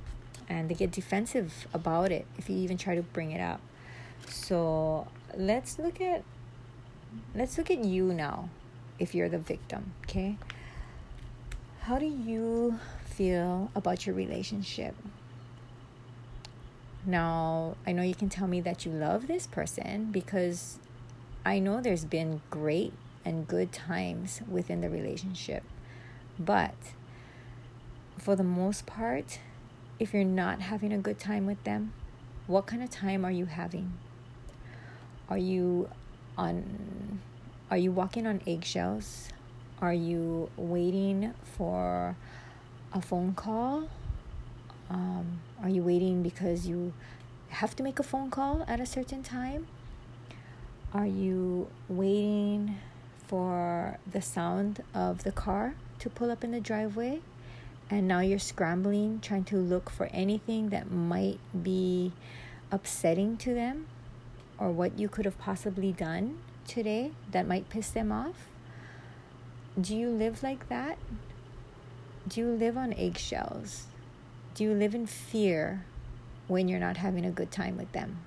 And 0.49 0.69
they 0.69 0.75
get 0.75 0.91
defensive 0.91 1.67
about 1.73 2.13
it 2.13 2.27
if 2.37 2.51
you 2.51 2.57
even 2.57 2.77
try 2.77 2.95
to 2.95 3.03
bring 3.03 3.31
it 3.31 3.41
up. 3.41 3.61
So 4.29 5.09
let's 5.35 5.79
look 5.79 6.01
at 6.01 6.23
let's 7.35 7.57
look 7.57 7.71
at 7.71 7.85
you 7.85 8.13
now 8.13 8.49
if 8.99 9.15
you're 9.15 9.29
the 9.29 9.39
victim, 9.39 9.93
okay? 10.05 10.37
How 11.81 11.99
do 11.99 12.07
you 12.07 12.79
feel 13.13 13.71
about 13.75 14.07
your 14.07 14.15
relationship. 14.15 14.95
Now, 17.05 17.77
I 17.87 17.93
know 17.93 18.03
you 18.03 18.15
can 18.15 18.29
tell 18.29 18.47
me 18.47 18.61
that 18.63 18.87
you 18.87 18.93
love 18.93 19.27
this 19.27 19.47
person 19.47 20.07
because 20.11 20.79
I 21.45 21.59
know 21.59 21.81
there's 21.81 22.05
been 22.05 22.41
great 22.51 22.93
and 23.25 23.47
good 23.47 23.73
times 23.73 24.41
within 24.49 24.81
the 24.81 24.91
relationship. 24.91 25.63
But 26.39 26.75
for 28.19 28.37
the 28.37 28.45
most 28.45 28.87
part, 28.87 29.39
if 29.99 30.13
you're 30.13 30.25
not 30.25 30.61
having 30.61 30.93
a 30.93 30.99
good 30.99 31.19
time 31.19 31.47
with 31.47 31.63
them, 31.65 31.93
what 32.47 32.67
kind 32.67 32.83
of 32.83 32.91
time 32.91 33.25
are 33.25 33.31
you 33.31 33.47
having? 33.47 33.93
Are 35.29 35.39
you 35.39 35.89
on 36.37 37.21
are 37.71 37.77
you 37.79 37.91
walking 37.91 38.27
on 38.27 38.43
eggshells? 38.47 39.29
Are 39.81 39.95
you 39.95 40.51
waiting 40.57 41.33
for 41.57 42.17
a 42.93 43.01
phone 43.01 43.35
call? 43.35 43.89
Um, 44.91 45.41
are 45.63 45.69
you 45.69 45.83
waiting 45.83 46.23
because 46.23 46.67
you 46.67 46.93
have 47.49 47.75
to 47.77 47.83
make 47.83 47.99
a 47.99 48.03
phone 48.03 48.31
call 48.31 48.65
at 48.69 48.79
a 48.79 48.87
certain 48.87 49.23
time? 49.23 49.69
Are 50.93 51.07
you 51.07 51.69
waiting 51.89 52.77
for 53.33 53.97
the 54.07 54.21
sound 54.21 54.83
of 54.93 55.25
the 55.25 55.33
car 55.33 55.75
to 55.99 56.11
pull 56.11 56.31
up 56.31 56.45
in 56.45 56.51
the 56.51 56.61
driveway? 56.61 57.19
And 57.89 58.07
now 58.07 58.21
you're 58.21 58.39
scrambling, 58.39 59.21
trying 59.23 59.45
to 59.45 59.57
look 59.57 59.89
for 59.89 60.05
anything 60.13 60.69
that 60.69 60.91
might 60.91 61.41
be 61.63 62.13
upsetting 62.71 63.39
to 63.39 63.55
them 63.55 63.87
or 64.59 64.71
what 64.71 64.99
you 64.99 65.09
could 65.09 65.25
have 65.25 65.39
possibly 65.39 65.93
done 65.93 66.41
today 66.67 67.13
that 67.31 67.49
might 67.49 67.71
piss 67.71 67.89
them 67.89 68.13
off? 68.13 68.51
Do 69.81 69.97
you 69.97 70.11
live 70.11 70.43
like 70.43 70.69
that? 70.69 70.99
Do 72.29 72.39
you 72.39 72.49
live 72.49 72.77
on 72.77 72.93
eggshells? 72.93 73.87
Do 74.55 74.63
you 74.63 74.75
live 74.75 74.95
in 74.95 75.07
fear 75.07 75.87
when 76.49 76.69
you're 76.69 76.79
not 76.79 76.99
having 76.99 77.25
a 77.25 77.31
good 77.31 77.51
time 77.51 77.79
with 77.79 77.93
them? 77.93 78.19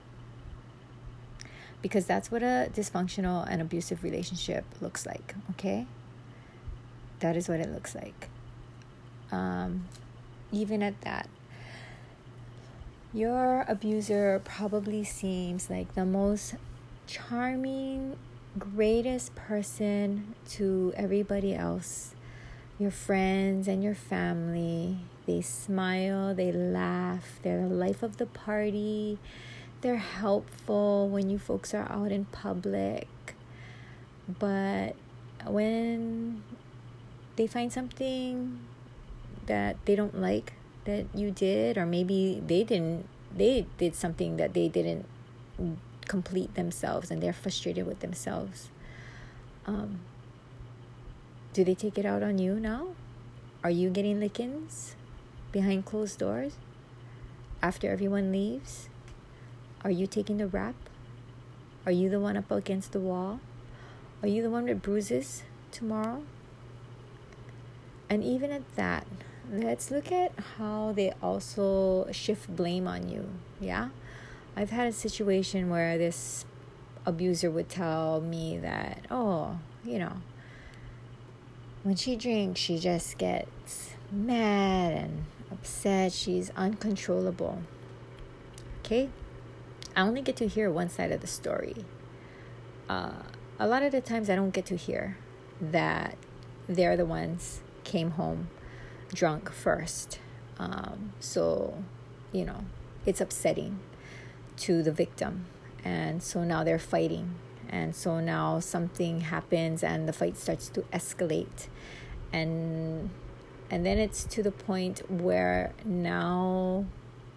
Because 1.85 2.07
that's 2.07 2.31
what 2.31 2.41
a 2.41 2.71
dysfunctional 2.73 3.45
and 3.47 3.61
abusive 3.61 4.03
relationship 4.03 4.65
looks 4.81 5.05
like, 5.05 5.35
okay? 5.51 5.85
That 7.19 7.37
is 7.37 7.47
what 7.47 7.59
it 7.59 7.71
looks 7.71 7.93
like. 7.93 8.27
Um, 9.31 9.87
even 10.51 10.81
at 10.81 10.99
that, 11.01 11.29
your 13.13 13.65
abuser 13.67 14.41
probably 14.43 15.03
seems 15.03 15.69
like 15.69 15.93
the 15.93 16.05
most 16.05 16.55
charming, 17.05 18.17
greatest 18.57 19.35
person 19.35 20.33
to 20.53 20.91
everybody 20.97 21.53
else 21.53 22.15
your 22.79 22.89
friends 22.89 23.67
and 23.67 23.83
your 23.83 23.93
family. 23.93 24.97
They 25.27 25.41
smile, 25.41 26.33
they 26.33 26.51
laugh, 26.51 27.39
they're 27.43 27.67
the 27.67 27.75
life 27.75 28.01
of 28.01 28.17
the 28.17 28.25
party. 28.25 29.19
They're 29.85 29.97
helpful 29.97 31.09
when 31.09 31.29
you 31.29 31.37
folks 31.37 31.71
are 31.75 31.85
out 31.91 32.11
in 32.11 32.25
public. 32.25 33.07
But 34.27 34.95
when 35.45 36.41
they 37.35 37.45
find 37.45 37.71
something 37.71 38.61
that 39.45 39.77
they 39.85 39.95
don't 39.95 40.19
like 40.19 40.53
that 40.85 41.05
you 41.13 41.29
did, 41.29 41.77
or 41.77 41.85
maybe 41.85 42.41
they 42.43 42.63
didn't, 42.63 43.07
they 43.31 43.67
did 43.77 43.93
something 43.93 44.37
that 44.37 44.55
they 44.55 44.69
didn't 44.69 45.05
complete 46.07 46.55
themselves 46.55 47.11
and 47.11 47.21
they're 47.21 47.31
frustrated 47.31 47.85
with 47.85 47.99
themselves. 47.99 48.69
Um, 49.67 49.99
do 51.53 51.63
they 51.63 51.75
take 51.75 51.99
it 51.99 52.07
out 52.07 52.23
on 52.23 52.39
you 52.39 52.59
now? 52.59 52.87
Are 53.63 53.69
you 53.69 53.91
getting 53.91 54.19
lickings 54.19 54.95
behind 55.51 55.85
closed 55.85 56.17
doors 56.17 56.53
after 57.61 57.91
everyone 57.91 58.31
leaves? 58.31 58.89
Are 59.85 59.91
you 59.91 60.07
taking 60.07 60.39
the 60.39 60.47
rap? 60.47 60.73
Are 61.85 61.91
you 61.91 62.09
the 62.09 62.19
one 62.19 62.35
up 62.35 62.49
against 62.49 62.91
the 62.91 62.99
wall? 62.99 63.39
Are 64.23 64.27
you 64.27 64.41
the 64.41 64.49
one 64.49 64.63
with 64.63 64.81
bruises 64.81 65.43
tomorrow? 65.69 66.23
And 68.09 68.23
even 68.23 68.49
at 68.49 68.63
that, 68.77 69.05
let's 69.47 69.91
look 69.91 70.11
at 70.11 70.31
how 70.57 70.91
they 70.91 71.13
also 71.21 72.07
shift 72.11 72.55
blame 72.55 72.87
on 72.87 73.09
you. 73.09 73.29
Yeah? 73.61 73.89
I've 74.55 74.71
had 74.71 74.87
a 74.87 74.91
situation 74.91 75.69
where 75.69 75.99
this 75.99 76.45
abuser 77.05 77.51
would 77.51 77.69
tell 77.69 78.21
me 78.21 78.57
that, 78.57 79.05
oh, 79.11 79.59
you 79.83 79.99
know, 79.99 80.13
when 81.83 81.95
she 81.95 82.15
drinks, 82.15 82.59
she 82.59 82.79
just 82.79 83.19
gets 83.19 83.91
mad 84.11 84.93
and 84.93 85.25
upset. 85.51 86.11
She's 86.11 86.49
uncontrollable. 86.57 87.61
Okay? 88.79 89.11
I 89.95 90.01
only 90.01 90.21
get 90.21 90.35
to 90.37 90.47
hear 90.47 90.69
one 90.69 90.89
side 90.89 91.11
of 91.11 91.21
the 91.21 91.27
story. 91.27 91.85
Uh, 92.89 93.23
a 93.59 93.67
lot 93.67 93.83
of 93.83 93.91
the 93.91 94.01
times, 94.01 94.29
I 94.29 94.35
don't 94.35 94.51
get 94.51 94.65
to 94.67 94.75
hear 94.75 95.17
that 95.61 96.17
they're 96.67 96.97
the 96.97 97.05
ones 97.05 97.61
came 97.83 98.11
home 98.11 98.49
drunk 99.13 99.51
first. 99.51 100.19
Um, 100.57 101.13
so, 101.19 101.83
you 102.31 102.45
know, 102.45 102.65
it's 103.05 103.21
upsetting 103.21 103.79
to 104.57 104.83
the 104.83 104.91
victim. 104.91 105.45
And 105.83 106.21
so 106.21 106.43
now 106.43 106.63
they're 106.63 106.79
fighting 106.79 107.35
and 107.69 107.95
so 107.95 108.19
now 108.19 108.59
something 108.59 109.21
happens 109.21 109.83
and 109.83 110.07
the 110.07 110.13
fight 110.13 110.37
starts 110.37 110.69
to 110.69 110.81
escalate 110.93 111.67
and 112.31 113.09
and 113.69 113.85
then 113.85 113.97
it's 113.97 114.23
to 114.23 114.43
the 114.43 114.51
point 114.51 115.01
where 115.09 115.73
now 115.83 116.85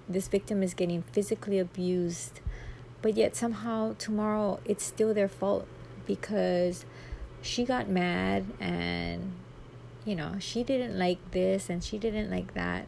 this 0.09 0.29
victim 0.29 0.62
is 0.62 0.75
getting 0.75 1.03
physically 1.03 1.59
abused 1.59 2.41
but 3.02 3.17
yet 3.17 3.37
somehow 3.37 3.95
tomorrow 3.99 4.61
it's 4.64 4.85
still 4.85 5.14
their 5.14 5.28
fault 5.28 5.67
because 6.07 6.85
she 7.43 7.64
got 7.64 7.88
mad 7.88 8.47
and 8.59 9.33
you 10.05 10.14
know 10.14 10.37
she 10.38 10.62
didn't 10.62 10.99
like 10.99 11.19
this 11.31 11.71
and 11.71 11.83
she 11.85 11.99
didn't 11.99 12.31
like 12.31 12.55
that. 12.55 12.87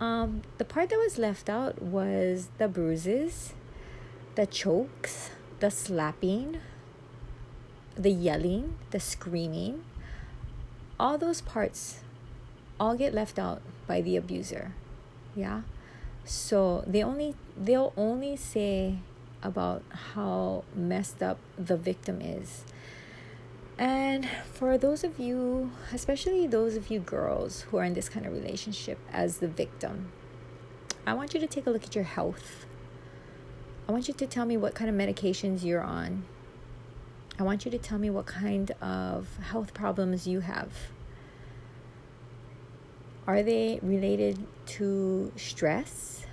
Um 0.00 0.42
the 0.58 0.64
part 0.64 0.90
that 0.90 0.98
was 0.98 1.18
left 1.18 1.48
out 1.48 1.82
was 1.82 2.48
the 2.58 2.68
bruises 2.68 3.54
the 4.36 4.46
chokes 4.46 5.30
the 5.60 5.70
slapping 5.70 6.60
the 7.96 8.10
yelling 8.10 8.78
the 8.90 9.00
screaming. 9.00 9.84
All 11.00 11.18
those 11.18 11.40
parts 11.40 12.00
all 12.80 12.96
get 12.96 13.12
left 13.12 13.38
out 13.38 13.60
by 13.86 14.00
the 14.00 14.16
abuser. 14.16 14.72
Yeah? 15.34 15.62
So 16.24 16.84
they 16.86 17.02
only 17.02 17.34
they'll 17.56 17.92
only 17.96 18.36
say 18.36 18.98
about 19.42 19.82
how 20.14 20.64
messed 20.74 21.22
up 21.22 21.38
the 21.56 21.76
victim 21.76 22.20
is 22.20 22.64
and 23.78 24.28
for 24.52 24.76
those 24.76 25.04
of 25.04 25.20
you, 25.20 25.70
especially 25.92 26.48
those 26.48 26.74
of 26.74 26.90
you 26.90 26.98
girls 26.98 27.60
who 27.62 27.76
are 27.76 27.84
in 27.84 27.94
this 27.94 28.08
kind 28.08 28.26
of 28.26 28.32
relationship 28.32 28.98
as 29.12 29.38
the 29.38 29.46
victim, 29.46 30.10
I 31.06 31.14
want 31.14 31.32
you 31.32 31.38
to 31.38 31.46
take 31.46 31.66
a 31.66 31.70
look 31.70 31.84
at 31.84 31.94
your 31.94 32.04
health. 32.04 32.66
I 33.88 33.92
want 33.92 34.08
you 34.08 34.14
to 34.14 34.26
tell 34.26 34.44
me 34.44 34.56
what 34.56 34.74
kind 34.74 34.90
of 34.90 34.96
medications 34.96 35.64
you're 35.64 35.82
on. 35.82 36.24
I 37.38 37.44
want 37.44 37.64
you 37.64 37.70
to 37.70 37.78
tell 37.78 37.98
me 37.98 38.10
what 38.10 38.26
kind 38.26 38.72
of 38.82 39.36
health 39.36 39.72
problems 39.74 40.26
you 40.26 40.40
have. 40.40 40.72
Are 43.28 43.44
they 43.44 43.78
related 43.80 44.44
to 44.66 45.32
stress? 45.36 46.26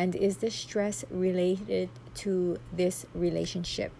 And 0.00 0.16
is 0.16 0.38
the 0.38 0.50
stress 0.50 1.04
related 1.10 1.90
to 2.22 2.56
this 2.72 3.04
relationship? 3.14 3.92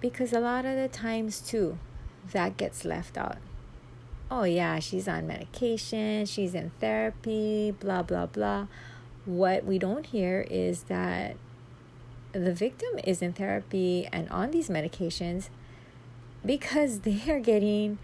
because 0.00 0.32
a 0.32 0.40
lot 0.40 0.64
of 0.64 0.76
the 0.76 0.88
times 0.88 1.40
too 1.40 1.78
that 2.32 2.56
gets 2.56 2.84
left 2.84 3.16
out. 3.16 3.38
Oh 4.30 4.44
yeah 4.44 4.78
she's 4.78 5.08
on 5.08 5.26
medication 5.26 6.26
she's 6.26 6.54
in 6.54 6.70
therapy 6.80 7.72
blah 7.72 8.02
blah 8.02 8.26
blah. 8.26 8.66
What 9.24 9.64
we 9.64 9.78
don't 9.78 10.06
hear 10.06 10.46
is 10.50 10.84
that 10.84 11.36
the 12.32 12.52
victim 12.52 12.98
is 13.04 13.22
in 13.22 13.32
therapy 13.32 14.08
and 14.12 14.28
on 14.30 14.50
these 14.50 14.68
medications 14.68 15.48
because 16.44 17.00
they 17.08 17.22
are 17.28 17.40
getting 17.40 17.98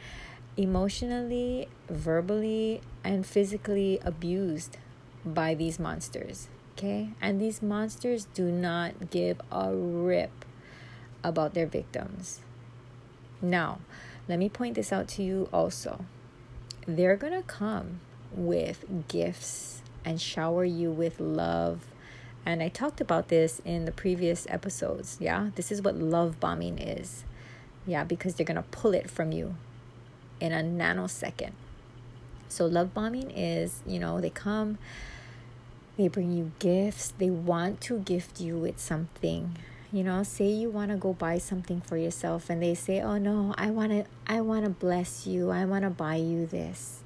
emotionally 0.56 1.68
verbally 1.88 2.80
and 3.02 3.26
physically 3.26 3.98
abused 4.04 4.78
by 5.24 5.54
these 5.54 5.78
monsters 5.78 6.48
okay 6.76 7.10
and 7.20 7.40
these 7.40 7.62
monsters 7.62 8.26
do 8.34 8.44
not 8.50 9.10
give 9.10 9.40
a 9.50 9.74
rip 9.74 10.44
about 11.24 11.54
their 11.54 11.66
victims. 11.66 12.40
Now, 13.40 13.80
let 14.28 14.38
me 14.38 14.48
point 14.48 14.74
this 14.74 14.92
out 14.92 15.08
to 15.08 15.22
you 15.22 15.48
also. 15.52 16.04
They're 16.86 17.16
going 17.16 17.32
to 17.32 17.42
come 17.42 18.00
with 18.30 19.08
gifts 19.08 19.82
and 20.04 20.20
shower 20.20 20.64
you 20.64 20.90
with 20.90 21.18
love. 21.18 21.86
And 22.46 22.62
I 22.62 22.68
talked 22.68 23.00
about 23.00 23.28
this 23.28 23.60
in 23.64 23.86
the 23.86 23.92
previous 23.92 24.46
episodes. 24.50 25.16
Yeah, 25.18 25.50
this 25.56 25.72
is 25.72 25.80
what 25.80 25.96
love 25.96 26.38
bombing 26.38 26.78
is. 26.78 27.24
Yeah, 27.86 28.04
because 28.04 28.34
they're 28.34 28.46
going 28.46 28.56
to 28.56 28.62
pull 28.70 28.92
it 28.92 29.10
from 29.10 29.32
you 29.32 29.56
in 30.40 30.52
a 30.52 30.62
nanosecond. 30.62 31.52
So, 32.48 32.66
love 32.66 32.92
bombing 32.92 33.30
is, 33.30 33.80
you 33.86 33.98
know, 33.98 34.20
they 34.20 34.30
come, 34.30 34.78
they 35.96 36.08
bring 36.08 36.32
you 36.32 36.52
gifts, 36.58 37.12
they 37.18 37.30
want 37.30 37.80
to 37.82 37.98
gift 37.98 38.40
you 38.40 38.58
with 38.58 38.78
something. 38.78 39.56
You 39.92 40.02
know 40.02 40.24
say 40.24 40.48
you 40.48 40.70
want 40.70 40.90
to 40.90 40.96
go 40.96 41.12
buy 41.12 41.38
something 41.38 41.80
for 41.80 41.96
yourself 41.96 42.50
and 42.50 42.60
they 42.60 42.74
say 42.74 43.00
oh 43.00 43.16
no 43.16 43.54
i 43.56 43.70
want 43.70 43.92
to 43.92 44.04
i 44.26 44.40
want 44.40 44.64
to 44.64 44.70
bless 44.70 45.24
you. 45.24 45.50
I 45.50 45.64
want 45.64 45.84
to 45.84 45.90
buy 45.90 46.16
you 46.16 46.46
this. 46.46 47.00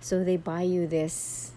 So 0.00 0.24
they 0.24 0.38
buy 0.38 0.62
you 0.62 0.86
this 0.86 1.52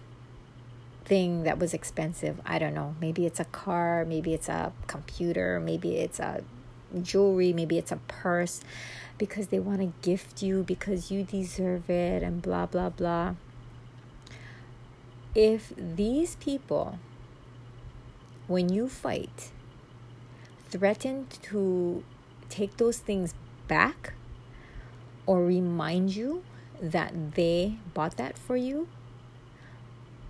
thing 1.05 1.43
that 1.43 1.59
was 1.59 1.73
expensive. 1.73 2.41
I 2.45 2.59
don't 2.59 2.73
know. 2.73 2.95
Maybe 2.99 3.25
it's 3.25 3.39
a 3.39 3.45
car. 3.45 4.03
Maybe 4.05 4.33
it's 4.33 4.49
a 4.49 4.73
computer. 4.88 5.59
Maybe 5.59 5.97
it's 5.97 6.19
a 6.19 6.43
jewelry. 7.01 7.53
Maybe 7.53 7.77
it's 7.77 7.91
a 7.91 7.99
purse 8.07 8.61
because 9.17 9.47
they 9.47 9.59
want 9.59 9.79
to 9.79 9.93
gift 10.01 10.43
you 10.43 10.63
because 10.63 11.09
you 11.09 11.23
deserve 11.23 11.89
it 11.89 12.21
and 12.21 12.41
blah 12.41 12.65
blah 12.65 12.89
blah 12.89 13.35
if 15.36 15.74
these 15.78 16.38
people 16.38 16.98
when 18.48 18.69
you 18.69 18.88
fight 18.88 19.52
threaten 20.69 21.28
to 21.41 22.04
take 22.50 22.78
those 22.78 23.00
things 23.00 23.34
back 23.67 24.13
or 25.26 25.43
remind 25.43 26.15
you 26.15 26.43
that 26.82 27.36
they 27.36 27.76
bought 27.93 28.15
that 28.17 28.38
for 28.38 28.56
you, 28.56 28.88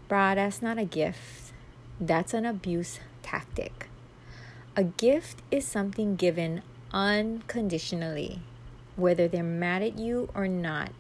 bruh, 0.10 0.36
that's 0.36 0.62
not 0.62 0.78
a 0.78 0.86
gift. 0.86 1.54
That's 2.00 2.34
an 2.34 2.46
abuse 2.46 3.00
tactic. 3.22 3.90
A 4.76 4.84
gift 4.84 5.42
is 5.52 5.66
something 5.66 6.16
given 6.16 6.62
unconditionally, 6.92 8.42
whether 8.96 9.28
they're 9.28 9.44
mad 9.44 9.82
at 9.82 9.98
you 9.98 10.30
or 10.34 10.48
not. 10.48 10.92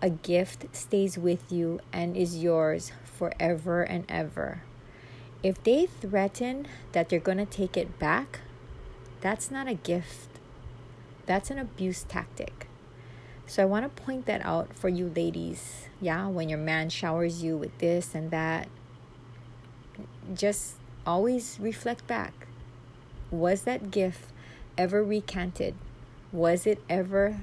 A 0.00 0.10
gift 0.10 0.66
stays 0.72 1.18
with 1.18 1.50
you 1.50 1.80
and 1.92 2.16
is 2.16 2.38
yours 2.38 2.92
forever 3.04 3.82
and 3.82 4.04
ever. 4.08 4.62
If 5.42 5.62
they 5.64 5.86
threaten 5.86 6.68
that 6.92 7.08
they're 7.08 7.18
going 7.18 7.38
to 7.38 7.46
take 7.46 7.76
it 7.76 7.98
back, 7.98 8.40
that's 9.20 9.50
not 9.50 9.66
a 9.66 9.74
gift. 9.74 10.28
That's 11.26 11.50
an 11.50 11.58
abuse 11.58 12.04
tactic. 12.04 12.68
So 13.46 13.62
I 13.62 13.66
want 13.66 13.84
to 13.84 14.02
point 14.02 14.26
that 14.26 14.44
out 14.44 14.74
for 14.74 14.88
you 14.88 15.10
ladies. 15.16 15.88
Yeah, 16.00 16.28
when 16.28 16.48
your 16.48 16.58
man 16.58 16.90
showers 16.90 17.42
you 17.42 17.56
with 17.56 17.76
this 17.78 18.14
and 18.14 18.30
that, 18.30 18.68
just 20.32 20.76
always 21.06 21.58
reflect 21.58 22.06
back. 22.06 22.46
Was 23.30 23.62
that 23.62 23.90
gift 23.90 24.30
ever 24.76 25.02
recanted? 25.02 25.74
Was 26.30 26.66
it 26.66 26.82
ever 26.88 27.40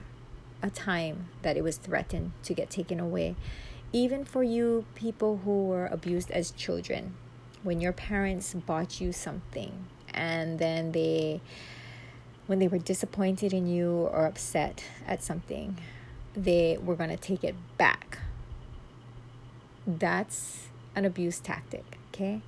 a 0.61 0.69
time 0.69 1.29
that 1.41 1.57
it 1.57 1.63
was 1.63 1.77
threatened 1.77 2.31
to 2.43 2.53
get 2.53 2.69
taken 2.69 2.99
away? 2.99 3.35
Even 3.93 4.25
for 4.25 4.43
you 4.43 4.85
people 4.95 5.41
who 5.45 5.65
were 5.65 5.87
abused 5.87 6.31
as 6.31 6.51
children, 6.51 7.15
when 7.65 7.81
your 7.81 7.91
parents 7.91 8.53
bought 8.53 9.01
you 9.01 9.11
something 9.11 9.87
and 10.13 10.59
then 10.59 10.91
they 10.91 11.41
when 12.45 12.59
they 12.59 12.67
were 12.67 12.77
disappointed 12.77 13.51
in 13.51 13.65
you 13.65 14.07
or 14.13 14.27
upset 14.27 14.83
at 15.07 15.23
something 15.23 15.77
they 16.35 16.77
were 16.77 16.95
going 16.95 17.09
to 17.09 17.17
take 17.17 17.43
it 17.43 17.55
back 17.77 18.19
that's 19.87 20.67
an 20.95 21.05
abuse 21.05 21.39
tactic 21.39 21.97
okay 22.13 22.41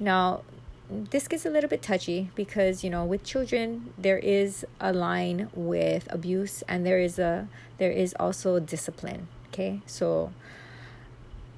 now 0.00 0.42
this 0.90 1.28
gets 1.28 1.46
a 1.46 1.50
little 1.50 1.70
bit 1.70 1.82
touchy 1.82 2.30
because 2.34 2.84
you 2.84 2.90
know 2.90 3.04
with 3.04 3.24
children 3.24 3.92
there 3.96 4.18
is 4.18 4.66
a 4.80 4.92
line 4.92 5.48
with 5.54 6.06
abuse 6.12 6.62
and 6.68 6.84
there 6.84 6.98
is 6.98 7.18
a 7.18 7.48
there 7.78 7.90
is 7.90 8.14
also 8.20 8.60
discipline 8.60 9.26
okay 9.48 9.80
so 9.86 10.32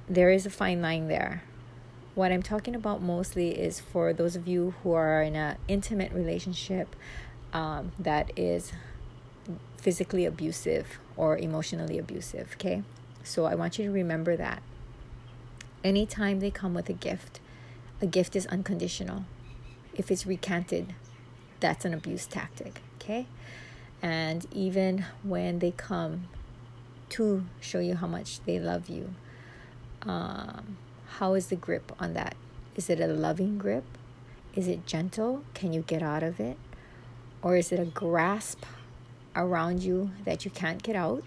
there 0.07 0.31
is 0.31 0.45
a 0.45 0.49
fine 0.49 0.81
line 0.81 1.07
there 1.07 1.43
what 2.17 2.31
I'm 2.31 2.41
talking 2.41 2.73
about 2.73 2.99
mostly 2.99 3.49
is 3.49 3.79
for 3.79 4.11
those 4.11 4.35
of 4.35 4.47
you 4.47 4.73
who 4.81 4.93
are 4.93 5.21
in 5.21 5.35
an 5.35 5.57
intimate 5.67 6.11
relationship 6.11 6.95
um, 7.53 7.91
that 7.99 8.31
is 8.35 8.71
physically 9.77 10.25
abusive 10.25 10.99
or 11.15 11.37
emotionally 11.37 11.99
abusive, 11.99 12.53
okay? 12.53 12.81
So 13.23 13.45
I 13.45 13.53
want 13.53 13.77
you 13.77 13.85
to 13.85 13.91
remember 13.91 14.35
that. 14.35 14.63
Anytime 15.83 16.39
they 16.39 16.49
come 16.49 16.73
with 16.73 16.89
a 16.89 16.93
gift, 16.93 17.39
a 18.01 18.05
gift 18.05 18.35
is 18.35 18.45
unconditional. 18.47 19.25
If 19.95 20.11
it's 20.11 20.25
recanted, 20.25 20.93
that's 21.59 21.85
an 21.85 21.93
abuse 21.93 22.27
tactic, 22.27 22.81
okay? 22.95 23.27
And 24.01 24.45
even 24.51 25.05
when 25.23 25.59
they 25.59 25.71
come 25.71 26.27
to 27.09 27.45
show 27.59 27.79
you 27.79 27.95
how 27.95 28.07
much 28.07 28.41
they 28.41 28.59
love 28.59 28.89
you, 28.89 29.15
um, 30.03 30.77
how 31.17 31.33
is 31.33 31.47
the 31.47 31.55
grip 31.55 31.91
on 31.99 32.13
that? 32.13 32.35
Is 32.75 32.89
it 32.89 32.99
a 32.99 33.07
loving 33.07 33.57
grip? 33.57 33.85
Is 34.55 34.67
it 34.67 34.85
gentle? 34.85 35.43
Can 35.53 35.73
you 35.73 35.81
get 35.81 36.03
out 36.03 36.21
of 36.21 36.39
it? 36.39 36.57
Or 37.41 37.55
is 37.55 37.71
it 37.71 37.79
a 37.79 37.85
grasp 37.85 38.63
around 39.35 39.81
you 39.81 40.11
that 40.25 40.45
you 40.45 40.51
can't 40.51 40.83
get 40.83 40.95
out? 40.95 41.23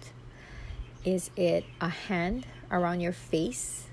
Is 1.05 1.31
it 1.35 1.65
a 1.81 1.89
hand 1.89 2.47
around 2.71 3.01
your 3.01 3.13
face 3.13 3.90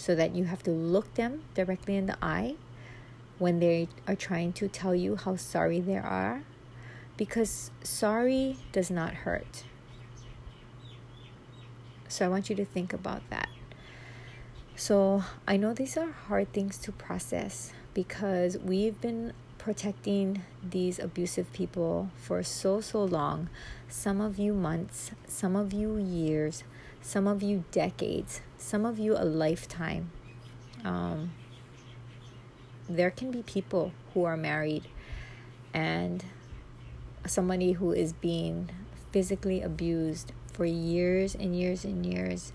so 0.00 0.14
that 0.14 0.34
you 0.34 0.44
have 0.44 0.62
to 0.62 0.70
look 0.70 1.14
them 1.14 1.42
directly 1.54 1.96
in 1.96 2.06
the 2.06 2.16
eye? 2.22 2.56
when 3.40 3.58
they 3.58 3.88
are 4.06 4.14
trying 4.14 4.52
to 4.52 4.68
tell 4.68 4.94
you 4.94 5.16
how 5.16 5.34
sorry 5.34 5.80
they 5.80 5.96
are 5.96 6.42
because 7.16 7.70
sorry 7.82 8.58
does 8.70 8.90
not 8.90 9.14
hurt. 9.14 9.64
So 12.06 12.26
I 12.26 12.28
want 12.28 12.50
you 12.50 12.56
to 12.56 12.66
think 12.66 12.92
about 12.92 13.22
that. 13.30 13.48
So 14.76 15.24
I 15.48 15.56
know 15.56 15.72
these 15.72 15.96
are 15.96 16.10
hard 16.10 16.52
things 16.52 16.76
to 16.78 16.92
process 16.92 17.72
because 17.94 18.58
we've 18.58 19.00
been 19.00 19.32
protecting 19.56 20.42
these 20.62 20.98
abusive 20.98 21.50
people 21.54 22.10
for 22.16 22.42
so, 22.42 22.82
so 22.82 23.02
long. 23.02 23.48
Some 23.88 24.20
of 24.20 24.38
you 24.38 24.52
months, 24.52 25.12
some 25.26 25.56
of 25.56 25.72
you 25.72 25.96
years, 25.96 26.62
some 27.00 27.26
of 27.26 27.42
you 27.42 27.64
decades, 27.70 28.42
some 28.60 28.84
of 28.84 28.98
you 28.98 29.16
a 29.16 29.24
lifetime. 29.24 30.10
Um, 30.84 31.32
there 32.88 33.10
can 33.10 33.30
be 33.30 33.42
people 33.42 33.92
who 34.14 34.24
are 34.24 34.36
married 34.36 34.84
and 35.72 36.24
somebody 37.26 37.72
who 37.72 37.92
is 37.92 38.12
being 38.12 38.70
physically 39.12 39.62
abused 39.62 40.32
for 40.52 40.64
years 40.64 41.34
and 41.34 41.56
years 41.56 41.84
and 41.84 42.04
years. 42.04 42.52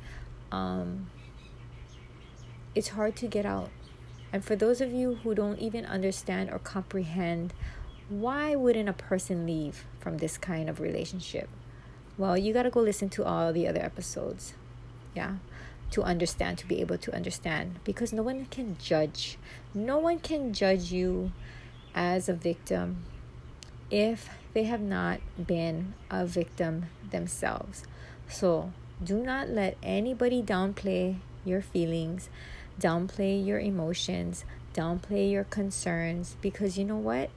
Um, 0.51 1.09
it's 2.73 2.89
hard 2.89 3.15
to 3.17 3.27
get 3.27 3.45
out. 3.45 3.69
And 4.31 4.43
for 4.43 4.55
those 4.55 4.81
of 4.81 4.91
you 4.91 5.15
who 5.23 5.33
don't 5.33 5.59
even 5.59 5.85
understand 5.85 6.51
or 6.51 6.59
comprehend, 6.59 7.53
why 8.09 8.55
wouldn't 8.55 8.89
a 8.89 8.93
person 8.93 9.45
leave 9.45 9.85
from 9.99 10.17
this 10.17 10.37
kind 10.37 10.69
of 10.69 10.79
relationship? 10.79 11.49
Well, 12.17 12.37
you 12.37 12.53
got 12.53 12.63
to 12.63 12.69
go 12.69 12.81
listen 12.81 13.09
to 13.09 13.23
all 13.23 13.51
the 13.51 13.67
other 13.67 13.81
episodes. 13.81 14.53
Yeah 15.13 15.35
to 15.91 16.03
understand, 16.03 16.57
to 16.57 16.67
be 16.67 16.81
able 16.81 16.97
to 16.97 17.13
understand, 17.13 17.79
because 17.83 18.11
no 18.11 18.23
one 18.23 18.45
can 18.45 18.77
judge. 18.77 19.37
No 19.73 19.97
one 19.97 20.19
can 20.19 20.53
judge 20.53 20.91
you 20.91 21.31
as 21.93 22.27
a 22.27 22.33
victim 22.33 23.05
if 23.89 24.29
they 24.53 24.63
have 24.63 24.81
not 24.81 25.19
been 25.45 25.93
a 26.09 26.25
victim 26.25 26.87
themselves. 27.11 27.83
So 28.27 28.73
do 29.03 29.17
not 29.17 29.49
let 29.49 29.77
anybody 29.83 30.41
downplay 30.41 31.17
your 31.43 31.61
feelings, 31.61 32.29
downplay 32.79 33.45
your 33.45 33.59
emotions, 33.59 34.45
downplay 34.73 35.31
your 35.31 35.43
concerns, 35.43 36.35
because 36.41 36.77
you 36.77 36.85
know 36.85 36.97
what? 36.97 37.29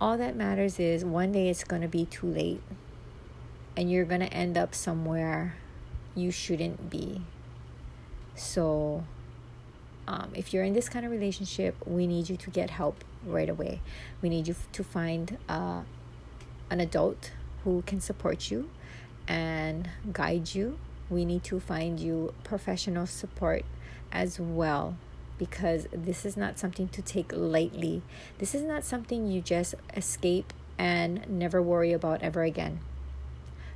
All 0.00 0.16
that 0.18 0.36
matters 0.36 0.78
is 0.78 1.04
one 1.04 1.32
day 1.32 1.48
it's 1.48 1.64
going 1.64 1.82
to 1.82 1.88
be 1.88 2.04
too 2.04 2.26
late 2.26 2.62
and 3.76 3.90
you're 3.90 4.04
going 4.04 4.20
to 4.20 4.32
end 4.32 4.56
up 4.56 4.74
somewhere 4.74 5.56
you 6.16 6.30
shouldn't 6.30 6.90
be. 6.90 7.22
So, 8.34 9.04
um, 10.08 10.30
if 10.34 10.52
you're 10.52 10.64
in 10.64 10.72
this 10.72 10.88
kind 10.88 11.04
of 11.04 11.12
relationship, 11.12 11.76
we 11.86 12.06
need 12.06 12.28
you 12.28 12.36
to 12.36 12.50
get 12.50 12.70
help 12.70 13.04
right 13.24 13.48
away. 13.48 13.80
We 14.22 14.28
need 14.28 14.48
you 14.48 14.56
to 14.72 14.84
find 14.84 15.38
uh, 15.48 15.82
an 16.70 16.80
adult 16.80 17.32
who 17.64 17.82
can 17.82 18.00
support 18.00 18.50
you 18.50 18.70
and 19.28 19.88
guide 20.12 20.54
you. 20.54 20.78
We 21.10 21.24
need 21.24 21.44
to 21.44 21.60
find 21.60 22.00
you 22.00 22.34
professional 22.44 23.06
support 23.06 23.64
as 24.12 24.40
well 24.40 24.96
because 25.38 25.86
this 25.92 26.24
is 26.24 26.36
not 26.36 26.58
something 26.58 26.88
to 26.88 27.02
take 27.02 27.32
lightly. 27.32 28.02
This 28.38 28.54
is 28.54 28.62
not 28.62 28.84
something 28.84 29.26
you 29.26 29.40
just 29.40 29.74
escape 29.94 30.52
and 30.78 31.28
never 31.28 31.60
worry 31.62 31.92
about 31.92 32.22
ever 32.22 32.42
again. 32.42 32.80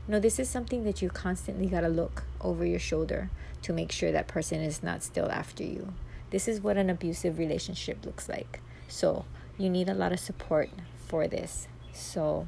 No, 0.09 0.19
this 0.19 0.39
is 0.39 0.49
something 0.49 0.85
that 0.85 1.03
you 1.03 1.11
constantly 1.11 1.67
got 1.67 1.83
to 1.83 1.89
look 1.89 2.25
over 2.41 2.65
your 2.65 2.79
shoulder 2.79 3.31
to 3.63 3.73
make 3.73 3.93
sure 3.93 4.13
that 4.13 4.29
person 4.29 4.61
is 4.61 4.83
not 4.83 5.03
still 5.03 5.31
after 5.31 5.63
you. 5.63 5.93
This 6.31 6.49
is 6.49 6.61
what 6.61 6.77
an 6.77 6.89
abusive 6.89 7.39
relationship 7.39 8.05
looks 8.05 8.29
like. 8.29 8.61
So, 8.89 9.25
you 9.59 9.69
need 9.69 9.89
a 9.89 9.95
lot 9.95 10.13
of 10.13 10.21
support 10.21 10.71
for 11.07 11.29
this. 11.29 11.69
So, 11.93 12.47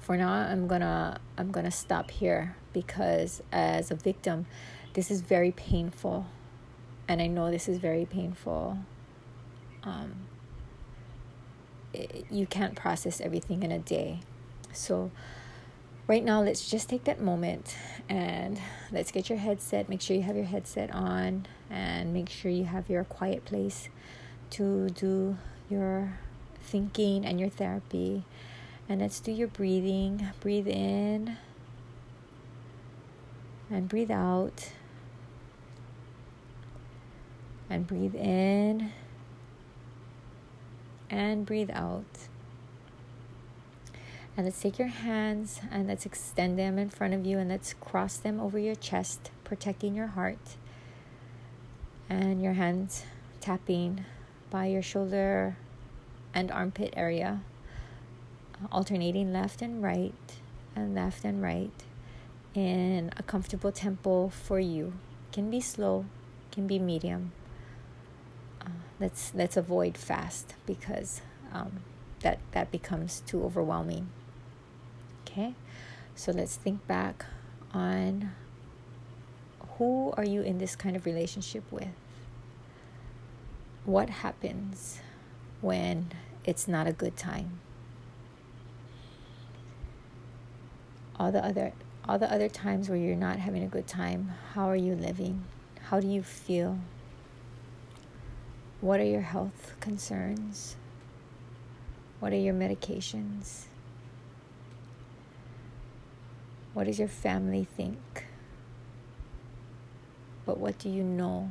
for 0.00 0.16
now 0.16 0.32
I'm 0.32 0.66
going 0.68 0.82
to 0.82 1.18
I'm 1.36 1.50
going 1.50 1.64
to 1.64 1.70
stop 1.72 2.10
here 2.10 2.56
because 2.72 3.42
as 3.52 3.90
a 3.90 3.94
victim, 3.94 4.46
this 4.94 5.10
is 5.10 5.20
very 5.20 5.50
painful. 5.52 6.26
And 7.08 7.20
I 7.20 7.26
know 7.26 7.50
this 7.50 7.68
is 7.68 7.78
very 7.78 8.04
painful. 8.04 8.78
Um, 9.82 10.26
you 12.30 12.46
can't 12.46 12.74
process 12.74 13.20
everything 13.20 13.62
in 13.62 13.72
a 13.72 13.78
day. 13.78 14.20
So, 14.72 15.10
right 16.06 16.24
now 16.24 16.40
let's 16.40 16.70
just 16.70 16.88
take 16.88 17.04
that 17.04 17.20
moment 17.20 17.76
and 18.08 18.60
let's 18.92 19.10
get 19.10 19.28
your 19.28 19.38
headset. 19.38 19.88
Make 19.88 20.00
sure 20.00 20.16
you 20.16 20.22
have 20.22 20.36
your 20.36 20.44
headset 20.44 20.92
on 20.94 21.46
and 21.70 22.12
make 22.12 22.28
sure 22.28 22.50
you 22.50 22.64
have 22.64 22.88
your 22.88 23.04
quiet 23.04 23.44
place 23.44 23.88
to 24.50 24.88
do 24.90 25.36
your 25.68 26.18
thinking 26.62 27.24
and 27.24 27.40
your 27.40 27.48
therapy. 27.48 28.24
And 28.88 29.00
let's 29.00 29.18
do 29.18 29.32
your 29.32 29.48
breathing. 29.48 30.28
Breathe 30.40 30.68
in 30.68 31.36
and 33.68 33.88
breathe 33.88 34.12
out. 34.12 34.70
And 37.68 37.84
breathe 37.84 38.14
in 38.14 38.92
and 41.10 41.44
breathe 41.44 41.70
out 41.72 42.04
and 44.36 44.44
let's 44.44 44.60
take 44.60 44.78
your 44.78 44.88
hands 44.88 45.60
and 45.70 45.88
let's 45.88 46.04
extend 46.04 46.58
them 46.58 46.78
in 46.78 46.90
front 46.90 47.14
of 47.14 47.24
you 47.24 47.38
and 47.38 47.48
let's 47.48 47.72
cross 47.72 48.18
them 48.18 48.38
over 48.38 48.58
your 48.58 48.74
chest, 48.74 49.30
protecting 49.44 49.94
your 49.94 50.08
heart. 50.08 50.56
And 52.08 52.42
your 52.42 52.52
hands 52.52 53.04
tapping 53.40 54.04
by 54.50 54.66
your 54.66 54.82
shoulder 54.82 55.56
and 56.34 56.50
armpit 56.50 56.92
area, 56.96 57.40
alternating 58.70 59.32
left 59.32 59.62
and 59.62 59.82
right 59.82 60.12
and 60.76 60.94
left 60.94 61.24
and 61.24 61.42
right 61.42 61.72
in 62.54 63.10
a 63.16 63.22
comfortable 63.22 63.72
tempo 63.72 64.28
for 64.28 64.60
you. 64.60 64.92
Can 65.32 65.50
be 65.50 65.60
slow, 65.60 66.04
can 66.52 66.66
be 66.66 66.78
medium. 66.78 67.32
Uh, 68.60 68.70
let's 69.00 69.32
let's 69.34 69.56
avoid 69.56 69.96
fast 69.96 70.54
because 70.66 71.22
um, 71.52 71.80
that 72.20 72.38
that 72.52 72.70
becomes 72.70 73.22
too 73.26 73.42
overwhelming. 73.42 74.08
Okay, 75.36 75.52
so 76.14 76.32
let's 76.32 76.56
think 76.56 76.86
back 76.86 77.26
on 77.74 78.30
who 79.76 80.14
are 80.16 80.24
you 80.24 80.40
in 80.40 80.56
this 80.56 80.74
kind 80.74 80.96
of 80.96 81.04
relationship 81.04 81.62
with? 81.70 81.92
What 83.84 84.08
happens 84.08 85.00
when 85.60 86.10
it's 86.46 86.66
not 86.66 86.86
a 86.86 86.92
good 86.92 87.18
time? 87.18 87.60
All 91.16 91.30
the 91.30 91.44
other 91.44 91.74
all 92.08 92.18
the 92.18 92.32
other 92.32 92.48
times 92.48 92.88
where 92.88 92.96
you're 92.96 93.14
not 93.14 93.38
having 93.38 93.62
a 93.62 93.68
good 93.68 93.86
time, 93.86 94.32
how 94.54 94.70
are 94.70 94.74
you 94.74 94.94
living? 94.94 95.44
How 95.90 96.00
do 96.00 96.06
you 96.08 96.22
feel? 96.22 96.78
What 98.80 99.00
are 99.00 99.04
your 99.04 99.20
health 99.20 99.76
concerns? 99.80 100.76
What 102.20 102.32
are 102.32 102.38
your 102.38 102.54
medications? 102.54 103.66
What 106.76 106.84
does 106.84 106.98
your 106.98 107.08
family 107.08 107.64
think? 107.64 108.26
But 110.44 110.58
what 110.58 110.76
do 110.76 110.90
you 110.90 111.02
know 111.02 111.48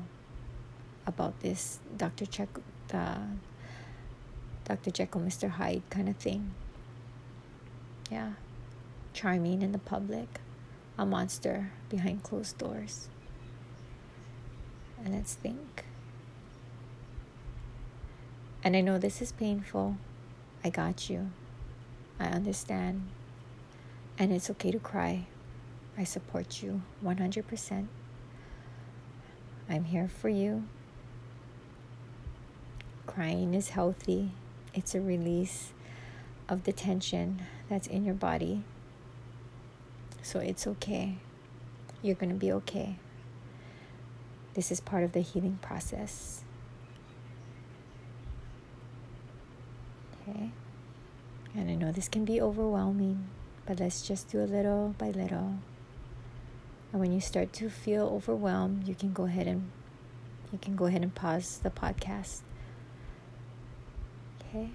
about 1.07 1.39
this 1.39 1.79
Dr. 1.97 2.27
Check, 2.27 2.49
uh, 2.93 3.33
Dr. 4.65 4.91
Jekyll, 4.91 5.21
Mr. 5.21 5.49
Hyde 5.49 5.81
kind 5.89 6.09
of 6.09 6.17
thing? 6.17 6.53
Yeah, 8.11 8.33
charming 9.13 9.63
in 9.63 9.71
the 9.71 9.79
public, 9.79 10.41
a 10.95 11.07
monster 11.07 11.71
behind 11.89 12.21
closed 12.21 12.59
doors. 12.59 13.09
And 15.03 15.15
let's 15.15 15.33
think. 15.33 15.85
And 18.63 18.75
I 18.75 18.81
know 18.81 18.99
this 18.99 19.23
is 19.23 19.31
painful. 19.31 19.97
I 20.63 20.69
got 20.69 21.09
you. 21.09 21.31
I 22.19 22.25
understand. 22.25 23.07
And 24.17 24.31
it's 24.31 24.49
okay 24.49 24.71
to 24.71 24.79
cry. 24.79 25.27
I 25.97 26.03
support 26.03 26.63
you 26.63 26.81
100%. 27.03 27.87
I'm 29.69 29.83
here 29.85 30.07
for 30.07 30.29
you. 30.29 30.63
Crying 33.07 33.53
is 33.53 33.69
healthy, 33.69 34.31
it's 34.73 34.93
a 34.93 35.01
release 35.01 35.73
of 36.49 36.63
the 36.63 36.73
tension 36.73 37.41
that's 37.69 37.87
in 37.87 38.03
your 38.05 38.13
body. 38.13 38.63
So 40.21 40.39
it's 40.39 40.67
okay. 40.67 41.17
You're 42.01 42.15
going 42.15 42.29
to 42.29 42.35
be 42.35 42.51
okay. 42.51 42.97
This 44.53 44.71
is 44.71 44.79
part 44.79 45.03
of 45.03 45.11
the 45.11 45.21
healing 45.21 45.59
process. 45.61 46.43
Okay? 50.27 50.51
And 51.55 51.69
I 51.69 51.75
know 51.75 51.91
this 51.91 52.09
can 52.09 52.25
be 52.25 52.41
overwhelming. 52.41 53.27
But 53.65 53.79
let's 53.79 54.07
just 54.07 54.29
do 54.31 54.41
a 54.41 54.45
little 54.45 54.95
by 54.97 55.09
little. 55.09 55.55
And 56.91 57.01
when 57.01 57.11
you 57.11 57.19
start 57.19 57.51
to 57.53 57.69
feel 57.69 58.05
overwhelmed, 58.05 58.87
you 58.87 58.95
can 58.95 59.11
go 59.11 59.25
ahead 59.25 59.47
and 59.47 59.71
you 60.51 60.59
can 60.59 60.75
go 60.75 60.85
ahead 60.85 61.01
and 61.01 61.13
pause 61.13 61.59
the 61.61 61.69
podcast. 61.69 62.41
Okay. 64.41 64.69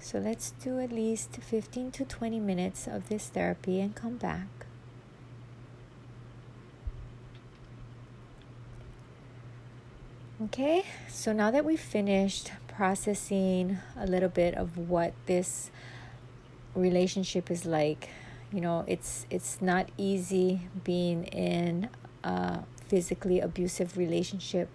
So 0.00 0.18
let's 0.18 0.52
do 0.62 0.78
at 0.78 0.92
least 0.92 1.36
15 1.36 1.90
to 1.92 2.04
20 2.04 2.38
minutes 2.38 2.86
of 2.86 3.08
this 3.08 3.26
therapy 3.26 3.80
and 3.80 3.94
come 3.94 4.16
back. 4.16 4.55
Okay, 10.46 10.84
so 11.08 11.32
now 11.32 11.50
that 11.50 11.64
we've 11.64 11.80
finished 11.80 12.52
processing 12.68 13.78
a 13.98 14.06
little 14.06 14.28
bit 14.28 14.54
of 14.54 14.78
what 14.78 15.12
this 15.26 15.72
relationship 16.76 17.50
is 17.50 17.66
like, 17.66 18.10
you 18.52 18.60
know, 18.60 18.84
it's 18.86 19.26
it's 19.28 19.60
not 19.60 19.88
easy 19.98 20.68
being 20.84 21.24
in 21.24 21.88
a 22.22 22.60
physically 22.86 23.40
abusive 23.40 23.96
relationship. 23.96 24.68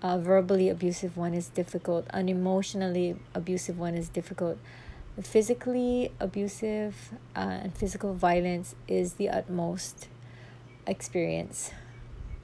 A 0.00 0.18
verbally 0.18 0.70
abusive 0.70 1.14
one 1.14 1.34
is 1.34 1.48
difficult. 1.48 2.06
An 2.08 2.30
emotionally 2.30 3.14
abusive 3.34 3.78
one 3.78 3.94
is 3.94 4.08
difficult. 4.08 4.56
Physically 5.20 6.10
abusive 6.20 7.12
uh, 7.36 7.60
and 7.64 7.74
physical 7.76 8.14
violence 8.14 8.74
is 8.88 9.14
the 9.14 9.28
utmost 9.28 10.08
experience 10.86 11.70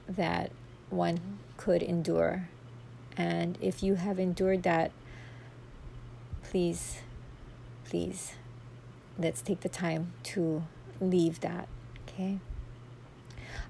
that 0.07 0.51
one 0.91 1.39
could 1.57 1.81
endure 1.81 2.47
and 3.19 3.57
if 3.61 3.83
you 3.83 3.95
have 3.95 4.17
endured 4.17 4.63
that 4.63 4.91
please 6.41 6.99
please 7.83 8.33
let's 9.19 9.41
take 9.41 9.59
the 9.59 9.69
time 9.69 10.13
to 10.23 10.63
leave 11.01 11.41
that 11.41 11.67
okay 12.07 12.39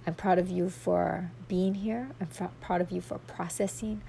I'm 0.05 0.13
proud 0.15 0.39
of 0.39 0.49
you 0.49 0.69
for 0.69 1.31
being 1.47 1.75
here. 1.75 2.09
I'm 2.19 2.29
f- 2.39 2.51
proud 2.61 2.81
of 2.81 2.91
you 2.91 3.01
for 3.01 3.17
processing. 3.19 4.01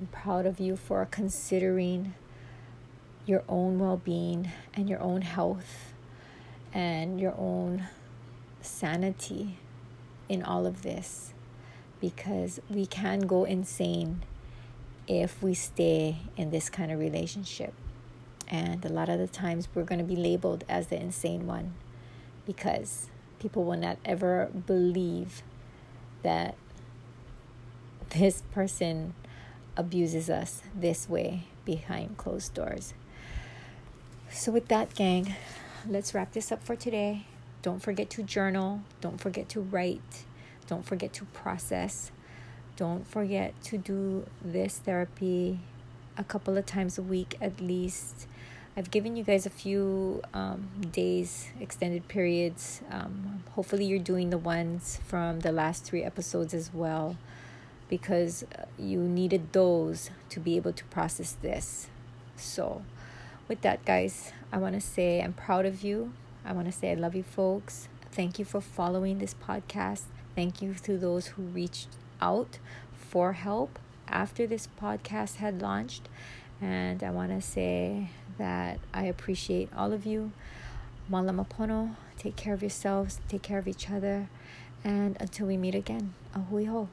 I'm 0.00 0.06
proud 0.08 0.46
of 0.46 0.58
you 0.58 0.76
for 0.76 1.06
considering 1.10 2.14
your 3.26 3.42
own 3.48 3.78
well 3.78 3.96
being 3.96 4.50
and 4.74 4.88
your 4.88 5.00
own 5.00 5.22
health 5.22 5.92
and 6.72 7.20
your 7.20 7.34
own 7.38 7.84
sanity 8.60 9.58
in 10.28 10.42
all 10.42 10.66
of 10.66 10.82
this 10.82 11.32
because 12.00 12.60
we 12.68 12.86
can 12.86 13.20
go 13.20 13.44
insane 13.44 14.22
if 15.06 15.42
we 15.42 15.54
stay 15.54 16.16
in 16.36 16.50
this 16.50 16.68
kind 16.68 16.90
of 16.90 16.98
relationship. 16.98 17.74
And 18.48 18.84
a 18.84 18.88
lot 18.88 19.08
of 19.08 19.18
the 19.18 19.26
times 19.26 19.68
we're 19.74 19.84
going 19.84 19.98
to 19.98 20.04
be 20.04 20.16
labeled 20.16 20.64
as 20.68 20.88
the 20.88 21.00
insane 21.00 21.46
one 21.46 21.74
because 22.46 23.08
people 23.38 23.64
will 23.64 23.78
not 23.78 23.98
ever 24.04 24.50
believe 24.66 25.42
that 26.22 26.54
this 28.10 28.42
person 28.52 29.14
abuses 29.76 30.30
us 30.30 30.62
this 30.74 31.08
way 31.08 31.44
behind 31.64 32.16
closed 32.16 32.54
doors. 32.54 32.94
So, 34.30 34.52
with 34.52 34.68
that, 34.68 34.94
gang, 34.94 35.34
let's 35.88 36.14
wrap 36.14 36.32
this 36.32 36.50
up 36.52 36.62
for 36.62 36.76
today. 36.76 37.26
Don't 37.62 37.80
forget 37.80 38.10
to 38.10 38.22
journal, 38.22 38.82
don't 39.00 39.20
forget 39.20 39.48
to 39.50 39.60
write, 39.60 40.24
don't 40.66 40.84
forget 40.84 41.12
to 41.14 41.24
process, 41.26 42.10
don't 42.76 43.06
forget 43.06 43.54
to 43.64 43.78
do 43.78 44.26
this 44.42 44.78
therapy 44.78 45.60
a 46.16 46.24
couple 46.24 46.56
of 46.56 46.66
times 46.66 46.98
a 46.98 47.02
week 47.02 47.36
at 47.40 47.60
least 47.60 48.26
I've 48.76 48.90
given 48.90 49.14
you 49.14 49.22
guys 49.22 49.46
a 49.46 49.50
few 49.50 50.20
um, 50.34 50.68
days, 50.90 51.46
extended 51.60 52.08
periods. 52.08 52.82
Um, 52.90 53.44
hopefully, 53.52 53.84
you're 53.84 54.00
doing 54.00 54.30
the 54.30 54.38
ones 54.38 54.98
from 55.06 55.40
the 55.40 55.52
last 55.52 55.84
three 55.84 56.02
episodes 56.02 56.52
as 56.52 56.74
well, 56.74 57.16
because 57.88 58.42
uh, 58.42 58.64
you 58.76 58.98
needed 58.98 59.52
those 59.52 60.10
to 60.30 60.40
be 60.40 60.56
able 60.56 60.72
to 60.72 60.84
process 60.86 61.36
this. 61.40 61.86
So, 62.34 62.82
with 63.46 63.60
that, 63.60 63.84
guys, 63.84 64.32
I 64.52 64.58
want 64.58 64.74
to 64.74 64.80
say 64.80 65.22
I'm 65.22 65.34
proud 65.34 65.66
of 65.66 65.84
you. 65.84 66.12
I 66.44 66.52
want 66.52 66.66
to 66.66 66.72
say 66.72 66.90
I 66.90 66.94
love 66.94 67.14
you, 67.14 67.22
folks. 67.22 67.88
Thank 68.10 68.40
you 68.40 68.44
for 68.44 68.60
following 68.60 69.18
this 69.18 69.34
podcast. 69.34 70.02
Thank 70.34 70.60
you 70.60 70.74
to 70.82 70.98
those 70.98 71.28
who 71.28 71.42
reached 71.42 71.90
out 72.24 72.58
for 73.10 73.34
help 73.34 73.78
after 74.08 74.46
this 74.46 74.68
podcast 74.80 75.36
had 75.36 75.60
launched. 75.60 76.08
And 76.60 77.02
I 77.02 77.10
want 77.10 77.30
to 77.30 77.40
say 77.40 78.08
that 78.38 78.78
I 78.92 79.04
appreciate 79.04 79.68
all 79.76 79.92
of 79.92 80.06
you. 80.06 80.32
Malama 81.10 81.46
pono, 81.46 81.96
take 82.18 82.36
care 82.36 82.54
of 82.54 82.62
yourselves, 82.62 83.20
take 83.28 83.42
care 83.42 83.58
of 83.58 83.68
each 83.68 83.90
other, 83.90 84.28
and 84.82 85.16
until 85.20 85.46
we 85.46 85.56
meet 85.58 85.74
again, 85.74 86.14
a 86.34 86.40
hui 86.40 86.64
hou. 86.64 86.88